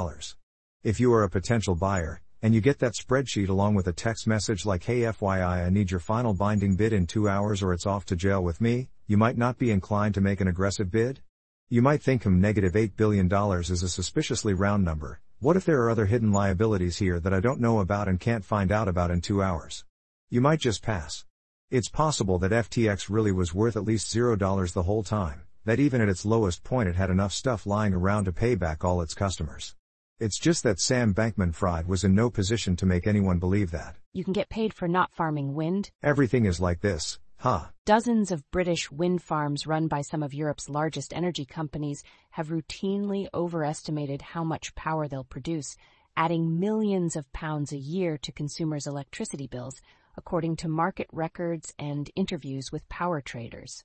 If 0.85 1.01
you 1.01 1.13
are 1.13 1.25
a 1.25 1.29
potential 1.29 1.75
buyer, 1.75 2.21
and 2.43 2.53
you 2.55 2.61
get 2.61 2.81
that 2.81 2.95
spreadsheet 2.95 3.49
along 3.49 3.75
with 3.75 3.87
a 3.87 3.93
text 3.93 4.27
message 4.27 4.67
like 4.67 4.83
hey 4.85 5.01
FYI 5.01 5.65
I 5.65 5.71
need 5.71 5.91
your 5.91 6.01
final 6.01 6.35
binding 6.35 6.75
bid 6.75 6.93
in 6.93 7.07
two 7.07 7.29
hours 7.29 7.63
or 7.63 7.73
it's 7.73 7.87
off 7.87 8.05
to 8.07 8.17
jail 8.17 8.43
with 8.43 8.61
me, 8.61 8.89
you 9.07 9.17
might 9.17 9.39
not 9.39 9.59
be 9.59 9.71
inclined 9.71 10.15
to 10.15 10.21
make 10.21 10.41
an 10.41 10.49
aggressive 10.49 10.91
bid? 10.91 11.21
You 11.69 11.81
might 11.83 12.03
think 12.03 12.25
him 12.25 12.41
negative 12.41 12.73
$8 12.73 12.97
billion 12.97 13.33
is 13.61 13.83
a 13.83 13.89
suspiciously 13.89 14.55
round 14.55 14.85
number, 14.85 15.21
what 15.39 15.57
if 15.57 15.65
there 15.65 15.83
are 15.83 15.91
other 15.91 16.07
hidden 16.07 16.33
liabilities 16.33 16.99
here 16.99 17.19
that 17.19 17.33
I 17.33 17.41
don't 17.41 17.61
know 17.61 17.81
about 17.81 18.07
and 18.07 18.21
can't 18.21 18.45
find 18.45 18.71
out 18.71 18.89
about 18.89 19.11
in 19.11 19.21
two 19.21 19.43
hours? 19.43 19.85
You 20.31 20.41
might 20.41 20.61
just 20.61 20.83
pass. 20.83 21.25
It's 21.71 21.89
possible 21.89 22.39
that 22.39 22.53
FTX 22.53 23.09
really 23.09 23.33
was 23.33 23.55
worth 23.55 23.77
at 23.77 23.85
least 23.85 24.15
$0 24.15 24.73
the 24.73 24.83
whole 24.83 25.03
time, 25.03 25.43
that 25.65 25.81
even 25.81 26.01
at 26.01 26.09
its 26.09 26.25
lowest 26.25 26.63
point 26.63 26.89
it 26.89 26.97
had 26.97 27.11
enough 27.11 27.33
stuff 27.33 27.67
lying 27.67 27.95
around 27.95 28.27
to 28.27 28.33
pay 28.33 28.55
back 28.55 28.85
all 28.85 29.01
its 29.01 29.15
customers. 29.15 29.75
It's 30.23 30.39
just 30.39 30.63
that 30.63 30.79
Sam 30.79 31.13
Bankman 31.13 31.53
Fried 31.53 31.89
was 31.89 32.05
in 32.05 32.15
no 32.15 32.31
position 32.31 32.77
to 32.77 32.87
make 32.87 33.09
anyone 33.09 33.41
believe 33.41 33.73
that. 33.73 33.97
You 34.13 34.23
can 34.23 34.33
get 34.33 34.49
paid 34.49 34.73
for 34.73 34.87
not 34.87 35.13
farming 35.13 35.53
wind. 35.53 35.91
Everything 36.01 36.45
is 36.45 36.61
like 36.61 36.81
this, 36.81 37.19
huh? 37.39 37.63
Dozens 37.87 38.31
of 38.31 38.49
British 38.53 38.89
wind 38.93 39.21
farms 39.21 39.67
run 39.67 39.89
by 39.89 40.01
some 40.03 40.23
of 40.23 40.33
Europe's 40.33 40.69
largest 40.69 41.13
energy 41.13 41.45
companies 41.45 42.05
have 42.31 42.51
routinely 42.51 43.27
overestimated 43.35 44.23
how 44.23 44.45
much 44.45 44.77
power 44.77 45.09
they'll 45.09 45.25
produce, 45.25 45.77
adding 46.17 46.61
millions 46.61 47.17
of 47.17 47.33
pounds 47.33 47.73
a 47.73 47.77
year 47.77 48.17
to 48.19 48.31
consumers' 48.31 48.87
electricity 48.87 49.49
bills, 49.49 49.83
according 50.17 50.55
to 50.55 50.69
market 50.69 51.09
records 51.11 51.75
and 51.81 52.13
interviews 52.15 52.71
with 52.71 52.89
power 52.89 53.21
traders. 53.21 53.83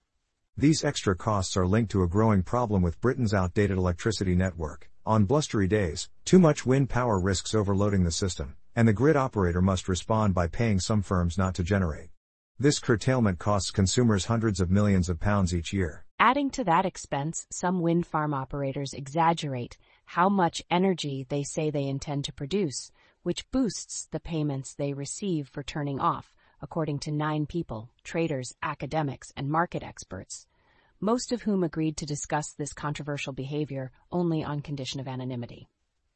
These 0.56 0.84
extra 0.84 1.16
costs 1.16 1.58
are 1.58 1.66
linked 1.66 1.92
to 1.94 2.04
a 2.04 2.08
growing 2.08 2.44
problem 2.44 2.84
with 2.84 3.02
Britain's 3.02 3.34
outdated 3.34 3.78
electricity 3.78 4.36
network. 4.36 4.92
On 5.08 5.24
blustery 5.24 5.70
days, 5.70 6.10
too 6.26 6.38
much 6.38 6.66
wind 6.66 6.90
power 6.90 7.18
risks 7.18 7.56
overloading 7.56 8.04
the 8.04 8.12
system, 8.12 8.58
and 8.76 8.86
the 8.86 8.92
grid 8.92 9.16
operator 9.16 9.62
must 9.62 9.88
respond 9.88 10.36
by 10.36 10.48
paying 10.48 10.82
some 10.82 11.02
firms 11.02 11.38
not 11.38 11.56
to 11.56 11.64
generate. 11.64 12.10
This 12.60 12.80
curtailment 12.80 13.40
costs 13.40 13.72
consumers 13.72 14.26
hundreds 14.26 14.60
of 14.60 14.70
millions 14.70 15.08
of 15.08 15.22
pounds 15.22 15.56
each 15.56 15.72
year. 15.72 16.04
Adding 16.20 16.50
to 16.50 16.66
that 16.66 16.86
expense, 16.86 17.48
some 17.50 17.80
wind 17.80 18.06
farm 18.06 18.34
operators 18.34 18.94
exaggerate 18.94 19.78
how 20.08 20.28
much 20.28 20.62
energy 20.70 21.26
they 21.30 21.42
say 21.42 21.70
they 21.70 21.88
intend 21.88 22.26
to 22.26 22.34
produce, 22.34 22.92
which 23.24 23.50
boosts 23.50 24.10
the 24.12 24.20
payments 24.20 24.74
they 24.74 24.92
receive 24.92 25.48
for 25.48 25.64
turning 25.64 26.02
off, 26.02 26.36
according 26.62 27.00
to 27.00 27.14
nine 27.14 27.46
people, 27.46 27.90
traders, 28.04 28.56
academics, 28.62 29.32
and 29.38 29.50
market 29.50 29.84
experts 29.84 30.48
most 31.00 31.32
of 31.32 31.44
whom 31.44 31.64
agreed 31.64 31.98
to 31.98 32.06
discuss 32.06 32.54
this 32.54 32.74
controversial 32.74 33.34
behavior 33.34 33.92
only 34.12 34.44
on 34.44 34.62
condition 34.62 35.00
of 35.00 35.08
anonymity. 35.08 35.68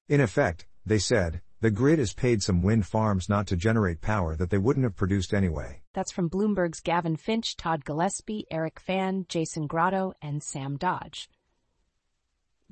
In 0.10 0.22
effect, 0.22 0.66
they 0.86 1.00
said, 1.00 1.42
the 1.62 1.70
grid 1.70 2.00
has 2.00 2.14
paid 2.14 2.42
some 2.42 2.64
wind 2.64 2.88
farms 2.88 3.30
not 3.30 3.46
to 3.48 3.56
generate 3.56 4.02
power 4.02 4.36
that 4.36 4.50
they 4.50 4.58
wouldn't 4.58 4.84
have 4.84 4.96
produced 4.96 5.32
anyway. 5.32 5.82
That's 5.94 6.12
from 6.12 6.30
Bloomberg's 6.30 6.80
Gavin 6.80 7.18
Finch, 7.18 7.56
Todd 7.56 7.86
Gillespie, 7.86 8.48
Eric 8.50 8.80
Fan, 8.80 9.26
Jason 9.30 9.68
Grotto, 9.68 10.14
and 10.24 10.42
Sam 10.42 10.78
Dodge. 10.78 11.30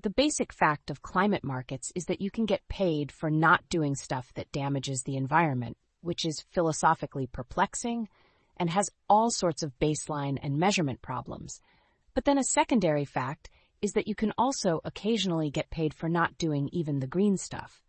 The 0.02 0.10
basic 0.10 0.52
fact 0.52 0.90
of 0.90 1.02
climate 1.04 1.44
markets 1.44 1.92
is 1.94 2.06
that 2.06 2.22
you 2.22 2.32
can 2.32 2.46
get 2.46 2.68
paid 2.68 3.12
for 3.12 3.30
not 3.30 3.68
doing 3.70 3.96
stuff 3.96 4.32
that 4.34 4.52
damages 4.52 5.04
the 5.04 5.18
environment, 5.18 5.78
which 6.02 6.26
is 6.26 6.46
philosophically 6.52 7.28
perplexing 7.28 8.08
and 8.58 8.70
has 8.70 8.90
all 9.08 9.30
sorts 9.30 9.62
of 9.62 9.78
baseline 9.80 10.40
and 10.42 10.58
measurement 10.58 11.02
problems. 11.02 11.62
But 12.14 12.26
then 12.26 12.38
a 12.38 12.44
secondary 12.44 13.06
fact 13.06 13.50
is 13.82 13.94
that 13.94 14.08
you 14.08 14.16
can 14.16 14.34
also 14.38 14.82
occasionally 14.84 15.50
get 15.50 15.70
paid 15.70 15.94
for 15.94 16.10
not 16.10 16.38
doing 16.38 16.70
even 16.72 17.00
the 17.00 17.08
green 17.08 17.38
stuff. 17.38 17.82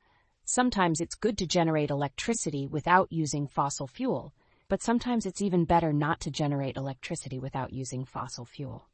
Sometimes 0.44 1.00
it's 1.00 1.14
good 1.14 1.38
to 1.38 1.46
generate 1.46 1.90
electricity 1.90 2.66
without 2.66 3.12
using 3.12 3.46
fossil 3.46 3.86
fuel, 3.86 4.32
but 4.68 4.82
sometimes 4.82 5.26
it's 5.26 5.42
even 5.42 5.64
better 5.64 5.92
not 5.92 6.20
to 6.20 6.30
generate 6.30 6.76
electricity 6.76 7.38
without 7.38 7.72
using 7.72 8.04
fossil 8.04 8.44
fuel. 8.44 8.88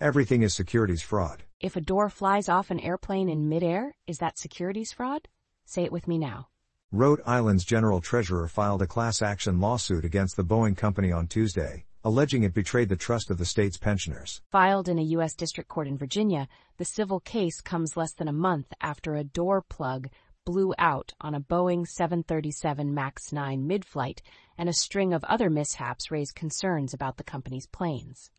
Everything 0.00 0.42
is 0.42 0.54
securities 0.54 1.02
fraud. 1.02 1.42
If 1.60 1.74
a 1.74 1.80
door 1.80 2.08
flies 2.08 2.48
off 2.48 2.70
an 2.70 2.80
airplane 2.80 3.28
in 3.28 3.48
midair, 3.48 3.96
is 4.06 4.18
that 4.18 4.38
securities 4.38 4.92
fraud? 4.92 5.28
Say 5.64 5.82
it 5.82 5.92
with 5.92 6.06
me 6.06 6.18
now. 6.18 6.48
Rhode 6.92 7.20
Island's 7.26 7.64
general 7.64 8.00
treasurer 8.00 8.48
filed 8.48 8.80
a 8.80 8.86
class 8.86 9.20
action 9.20 9.60
lawsuit 9.60 10.04
against 10.04 10.36
the 10.36 10.44
Boeing 10.44 10.76
company 10.76 11.12
on 11.12 11.26
Tuesday, 11.26 11.84
alleging 12.04 12.42
it 12.42 12.54
betrayed 12.54 12.88
the 12.88 12.96
trust 12.96 13.30
of 13.30 13.38
the 13.38 13.44
state's 13.44 13.76
pensioners. 13.76 14.40
Filed 14.50 14.88
in 14.88 14.98
a 14.98 15.10
U.S. 15.16 15.34
District 15.34 15.68
Court 15.68 15.86
in 15.86 15.98
Virginia, 15.98 16.48
the 16.76 16.84
civil 16.84 17.20
case 17.20 17.60
comes 17.60 17.96
less 17.96 18.12
than 18.12 18.28
a 18.28 18.32
month 18.32 18.72
after 18.80 19.14
a 19.14 19.24
door 19.24 19.62
plug 19.62 20.08
blew 20.44 20.72
out 20.78 21.12
on 21.20 21.34
a 21.34 21.40
Boeing 21.40 21.86
737 21.86 22.94
MAX 22.94 23.32
9 23.32 23.66
mid-flight 23.66 24.22
and 24.56 24.68
a 24.68 24.72
string 24.72 25.12
of 25.12 25.22
other 25.24 25.50
mishaps 25.50 26.10
raised 26.10 26.34
concerns 26.34 26.94
about 26.94 27.18
the 27.18 27.24
company's 27.24 27.66
planes. 27.66 28.30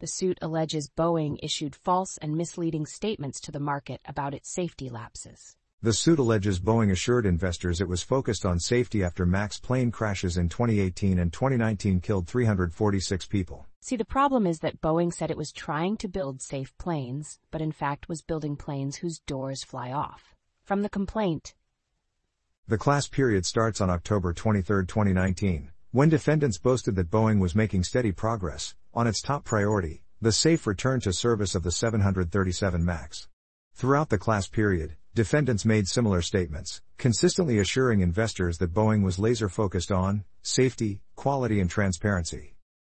The 0.00 0.06
suit 0.06 0.38
alleges 0.42 0.90
Boeing 0.90 1.38
issued 1.42 1.74
false 1.74 2.18
and 2.18 2.36
misleading 2.36 2.86
statements 2.86 3.40
to 3.40 3.50
the 3.50 3.58
market 3.58 4.00
about 4.04 4.34
its 4.34 4.52
safety 4.52 4.88
lapses. 4.88 5.56
The 5.80 5.92
suit 5.92 6.18
alleges 6.18 6.58
Boeing 6.58 6.90
assured 6.90 7.24
investors 7.24 7.80
it 7.80 7.88
was 7.88 8.02
focused 8.02 8.44
on 8.44 8.58
safety 8.58 9.04
after 9.04 9.24
MAX 9.24 9.60
plane 9.60 9.92
crashes 9.92 10.36
in 10.36 10.48
2018 10.48 11.20
and 11.20 11.32
2019 11.32 12.00
killed 12.00 12.26
346 12.26 13.26
people. 13.26 13.64
See, 13.80 13.94
the 13.94 14.04
problem 14.04 14.44
is 14.44 14.58
that 14.58 14.80
Boeing 14.80 15.14
said 15.14 15.30
it 15.30 15.36
was 15.36 15.52
trying 15.52 15.96
to 15.98 16.08
build 16.08 16.42
safe 16.42 16.76
planes, 16.78 17.38
but 17.52 17.62
in 17.62 17.70
fact 17.70 18.08
was 18.08 18.22
building 18.22 18.56
planes 18.56 18.96
whose 18.96 19.20
doors 19.20 19.62
fly 19.62 19.92
off. 19.92 20.34
From 20.64 20.82
the 20.82 20.88
complaint, 20.88 21.54
the 22.66 22.76
class 22.76 23.06
period 23.06 23.46
starts 23.46 23.80
on 23.80 23.88
October 23.88 24.32
23, 24.32 24.84
2019, 24.84 25.70
when 25.92 26.08
defendants 26.08 26.58
boasted 26.58 26.96
that 26.96 27.08
Boeing 27.08 27.38
was 27.38 27.54
making 27.54 27.84
steady 27.84 28.10
progress 28.10 28.74
on 28.92 29.06
its 29.06 29.22
top 29.22 29.44
priority, 29.44 30.02
the 30.20 30.32
safe 30.32 30.66
return 30.66 30.98
to 31.02 31.12
service 31.12 31.54
of 31.54 31.62
the 31.62 31.70
737 31.70 32.84
MAX. 32.84 33.28
Throughout 33.74 34.08
the 34.08 34.18
class 34.18 34.48
period, 34.48 34.96
defendants 35.18 35.64
made 35.64 35.88
similar 35.88 36.22
statements, 36.22 36.80
consistently 36.96 37.58
assuring 37.58 38.02
investors 38.02 38.58
that 38.58 38.72
Boeing 38.72 39.02
was 39.02 39.18
laser 39.18 39.48
focused 39.48 39.90
on 39.90 40.22
safety, 40.42 41.00
quality, 41.16 41.58
and 41.58 41.68
transparency. 41.68 42.54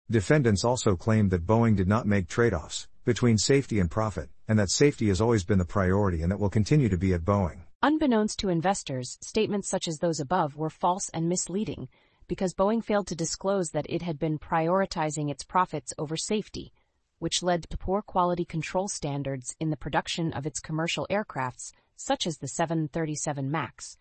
Defendants 0.10 0.64
also 0.64 0.96
claimed 0.96 1.32
that 1.32 1.46
Boeing 1.46 1.76
did 1.76 1.90
not 1.90 2.08
make 2.08 2.30
trade 2.30 2.54
offs 2.54 2.88
between 3.04 3.38
safety 3.38 3.78
and 3.78 3.92
profit, 3.92 4.30
and 4.48 4.58
that 4.58 4.70
safety 4.70 5.10
has 5.10 5.20
always 5.20 5.44
been 5.44 5.58
the 5.58 5.66
priority 5.66 6.22
and 6.22 6.32
that 6.32 6.40
will 6.40 6.50
continue 6.50 6.88
to 6.88 6.98
be 6.98 7.14
at 7.14 7.26
Boeing. 7.26 7.64
Unbeknownst 7.82 8.40
to 8.40 8.48
investors, 8.48 9.18
statements 9.20 9.68
such 9.68 9.90
as 9.90 9.98
those 9.98 10.22
above 10.22 10.56
were 10.56 10.70
false 10.70 11.10
and 11.14 11.28
misleading, 11.28 11.90
because 12.30 12.54
Boeing 12.54 12.82
failed 12.82 13.08
to 13.08 13.16
disclose 13.16 13.72
that 13.72 13.90
it 13.90 14.02
had 14.02 14.18
been 14.18 14.40
prioritizing 14.40 15.30
its 15.30 15.44
profits 15.44 15.94
over 15.98 16.16
safety, 16.16 16.72
which 17.20 17.44
led 17.44 17.70
to 17.70 17.78
poor 17.78 18.02
quality 18.02 18.46
control 18.46 18.88
standards 18.88 19.54
in 19.60 19.72
the 19.72 19.76
production 19.76 20.32
of 20.32 20.46
its 20.46 20.62
commercial 20.62 21.06
aircrafts, 21.12 21.74
such 22.04 22.28
as 22.28 22.38
the 22.38 22.48
737 22.48 23.50
MAX, 23.50 23.98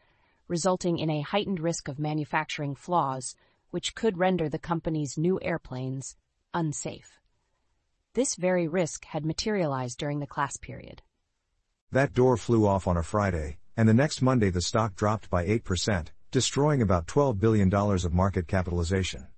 resulting 0.49 0.99
in 0.99 1.09
a 1.09 1.21
heightened 1.21 1.61
risk 1.61 1.87
of 1.87 2.01
manufacturing 2.01 2.75
flaws, 2.75 3.37
which 3.71 3.95
could 3.95 4.19
render 4.19 4.49
the 4.49 4.59
company's 4.59 5.17
new 5.17 5.39
airplanes 5.41 6.17
unsafe. 6.53 7.21
This 8.15 8.35
very 8.35 8.67
risk 8.67 9.05
had 9.05 9.25
materialized 9.25 9.99
during 9.99 10.19
the 10.19 10.27
class 10.27 10.57
period. 10.57 11.01
That 11.93 12.13
door 12.13 12.37
flew 12.37 12.67
off 12.67 12.89
on 12.89 12.97
a 12.97 13.03
Friday, 13.03 13.59
and 13.77 13.89
the 13.89 13.95
next 13.95 14.21
Monday 14.21 14.51
the 14.51 14.61
stock 14.61 14.97
dropped 14.97 15.31
by 15.31 15.47
8%, 15.47 16.09
destroying 16.31 16.83
about 16.83 17.07
$12 17.07 17.39
billion 17.39 17.73
of 17.73 18.13
market 18.13 18.49
capitalization. 18.49 19.29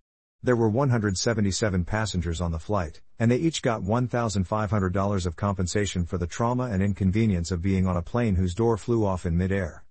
There 0.44 0.56
were 0.56 0.68
177 0.68 1.86
passengers 1.86 2.42
on 2.42 2.52
the 2.52 2.58
flight, 2.58 3.00
and 3.18 3.30
they 3.30 3.38
each 3.38 3.62
got 3.62 3.80
$1,500 3.80 5.26
of 5.26 5.36
compensation 5.36 6.04
for 6.04 6.18
the 6.18 6.26
trauma 6.26 6.64
and 6.64 6.82
inconvenience 6.82 7.50
of 7.50 7.62
being 7.62 7.86
on 7.86 7.96
a 7.96 8.02
plane 8.02 8.34
whose 8.34 8.54
door 8.54 8.76
flew 8.76 9.06
off 9.06 9.24
in 9.24 9.38
midair. 9.38 9.84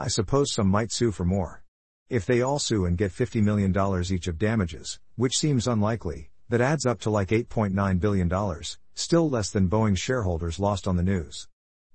I 0.00 0.08
suppose 0.08 0.52
some 0.52 0.66
might 0.66 0.90
sue 0.90 1.12
for 1.12 1.24
more. 1.24 1.62
If 2.08 2.26
they 2.26 2.42
all 2.42 2.58
sue 2.58 2.86
and 2.86 2.98
get 2.98 3.12
$50 3.12 3.40
million 3.40 3.72
each 4.10 4.26
of 4.26 4.36
damages, 4.36 4.98
which 5.14 5.38
seems 5.38 5.68
unlikely, 5.68 6.30
that 6.48 6.60
adds 6.60 6.86
up 6.86 6.98
to 7.02 7.10
like 7.10 7.28
$8.9 7.28 8.00
billion, 8.00 8.62
still 8.94 9.30
less 9.30 9.50
than 9.50 9.68
Boeing's 9.68 10.00
shareholders 10.00 10.58
lost 10.58 10.88
on 10.88 10.96
the 10.96 11.04
news. 11.04 11.46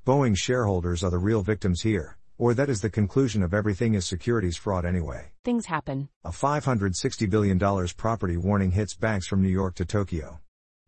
Boeing 0.05 0.37
shareholders 0.37 1.03
are 1.03 1.11
the 1.11 1.17
real 1.17 1.41
victims 1.41 1.81
here, 1.81 2.17
or 2.37 2.53
that 2.53 2.69
is 2.69 2.81
the 2.81 2.89
conclusion 2.89 3.41
of 3.41 3.53
everything 3.53 3.93
is 3.93 4.05
securities 4.05 4.57
fraud 4.57 4.85
anyway. 4.85 5.31
Things 5.43 5.65
happen. 5.65 6.09
A 6.23 6.31
$560 6.31 7.29
billion 7.29 7.59
property 7.97 8.37
warning 8.37 8.71
hits 8.71 8.95
banks 8.95 9.27
from 9.27 9.41
New 9.41 9.49
York 9.49 9.75
to 9.75 9.85
Tokyo. 9.85 10.39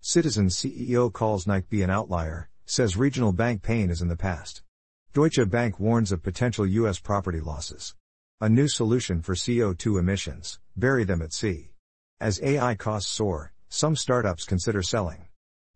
Citizens 0.01 0.55
CEO 0.55 1.11
calls 1.11 1.45
NYCB 1.45 1.83
an 1.83 1.89
outlier, 1.89 2.49
says 2.65 2.97
regional 2.97 3.31
bank 3.31 3.61
pain 3.61 3.89
is 3.89 4.01
in 4.01 4.07
the 4.07 4.15
past. 4.15 4.61
Deutsche 5.13 5.49
Bank 5.49 5.79
warns 5.79 6.11
of 6.11 6.21
potential 6.21 6.65
U.S. 6.65 6.99
property 6.99 7.39
losses. 7.39 7.95
A 8.39 8.49
new 8.49 8.67
solution 8.67 9.21
for 9.21 9.33
CO2 9.33 9.99
emissions, 9.99 10.59
bury 10.75 11.03
them 11.03 11.21
at 11.21 11.33
sea. 11.33 11.71
As 12.19 12.41
AI 12.43 12.75
costs 12.75 13.11
soar, 13.11 13.53
some 13.69 13.95
startups 13.95 14.45
consider 14.45 14.83
selling. 14.83 15.27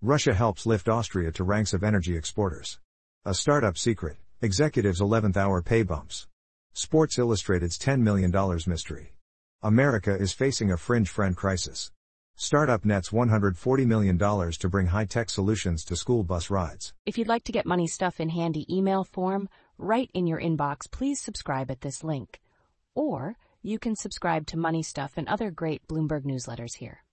Russia 0.01 0.33
helps 0.33 0.65
lift 0.65 0.89
Austria 0.89 1.31
to 1.31 1.43
ranks 1.43 1.73
of 1.73 1.83
energy 1.83 2.15
exporters. 2.15 2.79
A 3.25 3.33
startup 3.33 3.77
secret, 3.77 4.17
Executives 4.43 4.99
11th 4.99 5.37
hour 5.37 5.61
pay 5.61 5.83
bumps. 5.83 6.25
Sports 6.73 7.19
Illustrated's 7.19 7.77
$10 7.77 7.99
million 7.99 8.31
mystery. 8.65 9.13
America 9.61 10.15
is 10.15 10.33
facing 10.33 10.71
a 10.71 10.77
fringe 10.77 11.09
friend 11.09 11.37
crisis. 11.37 11.91
Startup 12.35 12.83
nets 12.83 13.11
$140 13.11 13.85
million 13.85 14.17
to 14.17 14.67
bring 14.67 14.87
high 14.87 15.05
tech 15.05 15.29
solutions 15.29 15.85
to 15.85 15.95
school 15.95 16.23
bus 16.23 16.49
rides. 16.49 16.91
If 17.05 17.19
you'd 17.19 17.27
like 17.27 17.43
to 17.43 17.51
get 17.51 17.67
money 17.67 17.85
stuff 17.85 18.19
in 18.19 18.29
handy 18.29 18.65
email 18.67 19.03
form, 19.03 19.47
right 19.77 20.09
in 20.15 20.25
your 20.25 20.41
inbox, 20.41 20.89
please 20.89 21.21
subscribe 21.21 21.69
at 21.69 21.81
this 21.81 22.03
link. 22.03 22.41
Or 22.95 23.35
you 23.61 23.77
can 23.77 23.95
subscribe 23.95 24.47
to 24.47 24.57
Money 24.57 24.81
Stuff 24.81 25.11
and 25.17 25.27
other 25.27 25.51
great 25.51 25.87
Bloomberg 25.87 26.23
newsletters 26.23 26.77
here. 26.77 27.03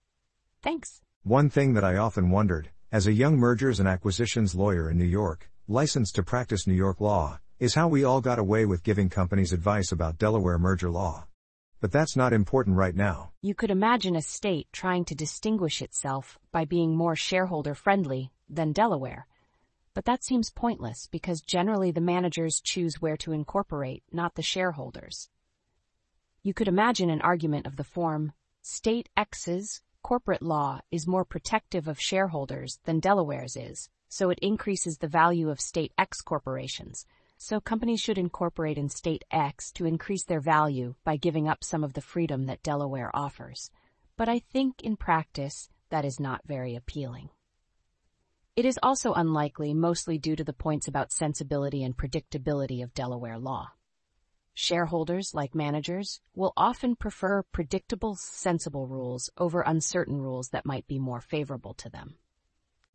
Thanks. 0.63 1.03
One 1.25 1.51
thing 1.51 1.75
that 1.75 1.85
I 1.85 1.99
often 1.99 2.31
wondered, 2.31 2.71
as 2.91 3.07
a 3.07 3.13
young 3.13 3.37
mergers 3.37 3.81
and 3.81 3.87
acquisitions 3.87 4.55
lawyer 4.55 4.89
in 4.91 4.97
New 4.97 5.05
York, 5.05 5.51
licensed 5.71 6.15
to 6.15 6.23
practice 6.23 6.67
New 6.67 6.73
York 6.73 6.99
law, 6.99 7.39
is 7.59 7.75
how 7.75 7.87
we 7.87 8.03
all 8.03 8.23
got 8.23 8.39
away 8.39 8.65
with 8.65 8.83
giving 8.83 9.11
companies 9.11 9.53
advice 9.53 9.93
about 9.93 10.17
Delaware 10.17 10.59
merger 10.59 10.89
law. 10.89 11.27
But 11.79 11.93
that's 11.93 12.17
not 12.17 12.33
important 12.33 12.77
right 12.77 12.95
now. 12.95 13.33
You 13.43 13.55
could 13.55 13.71
imagine 13.71 14.17
a 14.17 14.23
state 14.23 14.69
trying 14.73 15.05
to 15.05 15.15
distinguish 15.15 15.83
itself 15.83 16.39
by 16.53 16.65
being 16.65 16.97
more 16.97 17.15
shareholder 17.15 17.75
friendly 17.75 18.33
than 18.49 18.73
Delaware. 18.73 19.27
But 19.93 20.07
that 20.07 20.25
seems 20.25 20.51
pointless 20.51 21.07
because 21.11 21.43
generally 21.43 21.91
the 21.91 22.01
managers 22.01 22.63
choose 22.65 23.03
where 23.03 23.19
to 23.19 23.33
incorporate, 23.33 24.03
not 24.11 24.37
the 24.37 24.43
shareholders. 24.43 25.29
You 26.43 26.55
could 26.55 26.69
imagine 26.69 27.11
an 27.11 27.21
argument 27.21 27.67
of 27.67 27.77
the 27.77 27.85
form, 27.85 28.33
State 28.63 29.11
X's 29.19 29.83
corporate 30.03 30.43
law 30.43 30.81
is 30.91 31.07
more 31.07 31.27
protective 31.27 31.89
of 31.89 32.01
shareholders 32.01 32.79
than 32.85 33.01
Delaware's 33.01 33.55
is 33.55 33.91
so 34.09 34.31
it 34.31 34.39
increases 34.41 34.99
the 34.99 35.09
value 35.09 35.51
of 35.51 35.61
state 35.61 35.93
X 35.99 36.21
corporations. 36.21 37.07
So 37.37 37.61
companies 37.61 38.01
should 38.01 38.19
incorporate 38.19 38.79
in 38.79 38.89
state 38.89 39.25
X 39.31 39.71
to 39.73 39.87
increase 39.87 40.25
their 40.25 40.41
value 40.41 40.95
by 41.05 41.17
giving 41.17 41.49
up 41.49 41.63
some 41.63 41.85
of 41.85 41.93
the 41.93 42.01
freedom 42.01 42.47
that 42.47 42.63
Delaware 42.63 43.15
offers. 43.15 43.71
But 44.17 44.29
I 44.29 44.41
think 44.41 44.83
in 44.83 44.97
practice, 44.97 45.69
that 45.91 46.05
is 46.05 46.19
not 46.19 46.41
very 46.47 46.75
appealing. 46.75 47.31
It 48.57 48.65
is 48.65 48.79
also 48.83 49.13
unlikely, 49.13 49.73
mostly 49.73 50.19
due 50.19 50.35
to 50.35 50.43
the 50.43 50.53
points 50.53 50.89
about 50.89 51.13
sensibility 51.13 51.85
and 51.85 51.97
predictability 51.97 52.83
of 52.83 52.93
Delaware 52.93 53.39
law. 53.39 53.69
Shareholders, 54.53 55.33
like 55.33 55.55
managers, 55.55 56.21
will 56.35 56.53
often 56.57 56.97
prefer 56.97 57.45
predictable, 57.53 58.17
sensible 58.17 58.89
rules 58.89 59.31
over 59.39 59.61
uncertain 59.61 60.21
rules 60.21 60.49
that 60.49 60.67
might 60.67 60.89
be 60.89 60.99
more 60.99 61.21
favorable 61.21 61.75
to 61.75 61.89
them. 61.89 62.17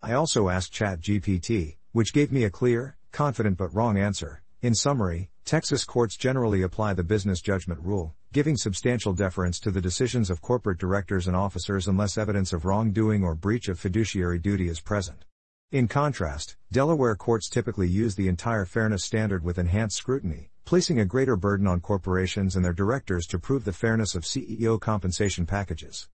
I 0.05 0.11
also 0.11 0.49
asked 0.49 0.73
ChatGPT, 0.73 1.77
which 1.93 2.11
gave 2.11 2.29
me 2.29 2.43
a 2.43 2.49
clear, 2.49 2.97
confident 3.13 3.57
but 3.57 3.73
wrong 3.73 3.97
answer. 3.97 4.43
In 4.61 4.75
summary, 4.75 5.29
Texas 5.45 5.85
courts 5.85 6.17
generally 6.17 6.61
apply 6.61 6.91
the 6.91 7.05
business 7.05 7.39
judgment 7.39 7.79
rule, 7.79 8.13
giving 8.33 8.57
substantial 8.57 9.13
deference 9.13 9.61
to 9.61 9.71
the 9.71 9.79
decisions 9.79 10.29
of 10.29 10.41
corporate 10.41 10.77
directors 10.77 11.25
and 11.25 11.37
officers 11.37 11.87
unless 11.87 12.17
evidence 12.17 12.51
of 12.51 12.65
wrongdoing 12.65 13.23
or 13.23 13.33
breach 13.33 13.69
of 13.69 13.79
fiduciary 13.79 14.39
duty 14.39 14.67
is 14.67 14.81
present. 14.81 15.23
In 15.71 15.87
contrast, 15.87 16.57
Delaware 16.69 17.15
courts 17.15 17.47
typically 17.47 17.87
use 17.87 18.15
the 18.15 18.27
entire 18.27 18.65
fairness 18.65 19.05
standard 19.05 19.41
with 19.41 19.57
enhanced 19.57 19.95
scrutiny, 19.95 20.49
placing 20.65 20.99
a 20.99 21.05
greater 21.05 21.37
burden 21.37 21.65
on 21.65 21.79
corporations 21.79 22.57
and 22.57 22.65
their 22.65 22.73
directors 22.73 23.25
to 23.27 23.39
prove 23.39 23.63
the 23.63 23.71
fairness 23.71 24.15
of 24.15 24.23
CEO 24.23 24.77
compensation 24.77 25.45
packages. 25.45 26.09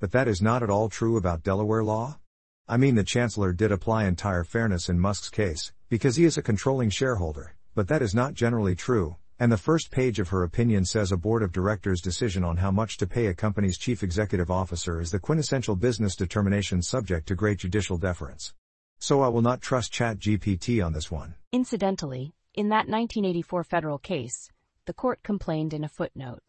But 0.00 0.12
that 0.12 0.28
is 0.28 0.40
not 0.40 0.62
at 0.62 0.70
all 0.70 0.88
true 0.88 1.18
about 1.18 1.42
Delaware 1.42 1.84
law? 1.84 2.20
I 2.66 2.78
mean 2.78 2.94
the 2.94 3.04
Chancellor 3.04 3.52
did 3.52 3.70
apply 3.70 4.04
entire 4.04 4.42
fairness 4.42 4.88
in 4.88 4.98
Musk's 4.98 5.28
case, 5.28 5.70
because 5.90 6.16
he 6.16 6.24
is 6.24 6.38
a 6.38 6.42
controlling 6.42 6.88
shareholder, 6.88 7.54
but 7.74 7.88
that 7.88 8.00
is 8.00 8.14
not 8.14 8.32
generally 8.32 8.74
true, 8.74 9.16
and 9.38 9.52
the 9.52 9.58
first 9.58 9.90
page 9.90 10.18
of 10.18 10.30
her 10.30 10.44
opinion 10.44 10.86
says 10.86 11.12
a 11.12 11.18
board 11.18 11.42
of 11.42 11.52
directors' 11.52 12.00
decision 12.00 12.42
on 12.42 12.56
how 12.56 12.70
much 12.70 12.96
to 12.96 13.06
pay 13.06 13.26
a 13.26 13.34
company's 13.34 13.76
chief 13.76 14.02
executive 14.02 14.50
officer 14.50 14.98
is 14.98 15.10
the 15.10 15.18
quintessential 15.18 15.76
business 15.76 16.16
determination 16.16 16.80
subject 16.80 17.28
to 17.28 17.34
great 17.34 17.58
judicial 17.58 17.98
deference. 17.98 18.54
So 18.98 19.20
I 19.20 19.28
will 19.28 19.42
not 19.42 19.60
trust 19.60 19.92
ChatGPT 19.92 20.82
on 20.82 20.94
this 20.94 21.10
one. 21.10 21.34
Incidentally, 21.52 22.32
in 22.54 22.70
that 22.70 22.88
1984 22.88 23.64
federal 23.64 23.98
case, 23.98 24.50
the 24.86 24.94
court 24.94 25.22
complained 25.22 25.74
in 25.74 25.84
a 25.84 25.88
footnote. 25.88 26.42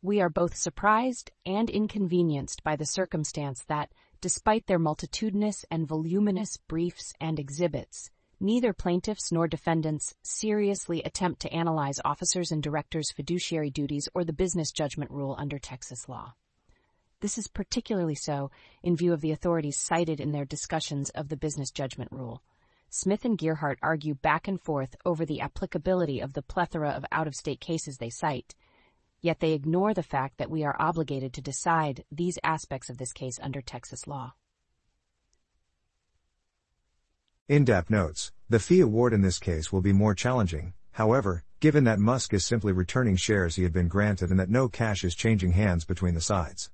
We 0.00 0.20
are 0.20 0.30
both 0.30 0.54
surprised 0.54 1.32
and 1.44 1.68
inconvenienced 1.68 2.62
by 2.62 2.76
the 2.76 2.86
circumstance 2.86 3.64
that, 3.68 3.90
Despite 4.20 4.66
their 4.66 4.78
multitudinous 4.78 5.64
and 5.70 5.86
voluminous 5.86 6.56
briefs 6.68 7.12
and 7.20 7.38
exhibits, 7.38 8.10
neither 8.40 8.72
plaintiffs 8.72 9.30
nor 9.30 9.46
defendants 9.46 10.14
seriously 10.22 11.02
attempt 11.02 11.40
to 11.42 11.52
analyze 11.52 12.00
officers 12.04 12.50
and 12.50 12.62
directors' 12.62 13.12
fiduciary 13.12 13.70
duties 13.70 14.08
or 14.14 14.24
the 14.24 14.32
business 14.32 14.72
judgment 14.72 15.10
rule 15.10 15.36
under 15.38 15.58
Texas 15.58 16.08
law. 16.08 16.34
This 17.20 17.38
is 17.38 17.48
particularly 17.48 18.14
so 18.14 18.50
in 18.82 18.96
view 18.96 19.12
of 19.12 19.20
the 19.20 19.30
authorities 19.30 19.78
cited 19.78 20.20
in 20.20 20.32
their 20.32 20.44
discussions 20.44 21.10
of 21.10 21.28
the 21.28 21.36
business 21.36 21.70
judgment 21.70 22.12
rule. 22.12 22.42
Smith 22.90 23.24
and 23.24 23.38
Gearhart 23.38 23.78
argue 23.82 24.14
back 24.14 24.46
and 24.46 24.60
forth 24.60 24.94
over 25.04 25.24
the 25.24 25.40
applicability 25.40 26.20
of 26.20 26.34
the 26.34 26.42
plethora 26.42 26.90
of 26.90 27.04
out 27.10 27.26
of 27.26 27.34
state 27.34 27.60
cases 27.60 27.96
they 27.96 28.10
cite, 28.10 28.54
yet 29.24 29.40
they 29.40 29.52
ignore 29.52 29.94
the 29.94 30.02
fact 30.02 30.36
that 30.36 30.50
we 30.50 30.64
are 30.64 30.76
obligated 30.78 31.32
to 31.32 31.40
decide 31.40 32.04
these 32.12 32.38
aspects 32.44 32.90
of 32.90 32.98
this 32.98 33.10
case 33.10 33.40
under 33.42 33.62
Texas 33.62 34.06
law. 34.06 34.34
Indap 37.48 37.88
notes 37.88 38.32
the 38.50 38.58
fee 38.58 38.80
award 38.80 39.14
in 39.14 39.22
this 39.22 39.38
case 39.38 39.72
will 39.72 39.80
be 39.80 39.94
more 39.94 40.14
challenging, 40.14 40.74
however, 40.92 41.42
given 41.60 41.84
that 41.84 41.98
Musk 41.98 42.34
is 42.34 42.44
simply 42.44 42.72
returning 42.72 43.16
shares 43.16 43.56
he 43.56 43.62
had 43.62 43.72
been 43.72 43.88
granted 43.88 44.28
and 44.28 44.38
that 44.38 44.50
no 44.50 44.68
cash 44.68 45.02
is 45.02 45.14
changing 45.14 45.52
hands 45.52 45.86
between 45.86 46.12
the 46.12 46.20
sides. 46.20 46.70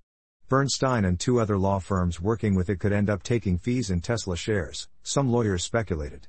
Bernstein 0.49 1.05
and 1.05 1.21
two 1.21 1.39
other 1.39 1.57
law 1.57 1.79
firms 1.79 2.21
working 2.21 2.57
with 2.57 2.69
it 2.69 2.81
could 2.81 2.93
end 2.93 3.09
up 3.09 3.23
taking 3.23 3.59
fees 3.59 3.91
in 3.91 4.01
Tesla 4.01 4.37
shares, 4.37 4.89
some 5.05 5.31
lawyers 5.31 5.63
speculated. 5.63 6.27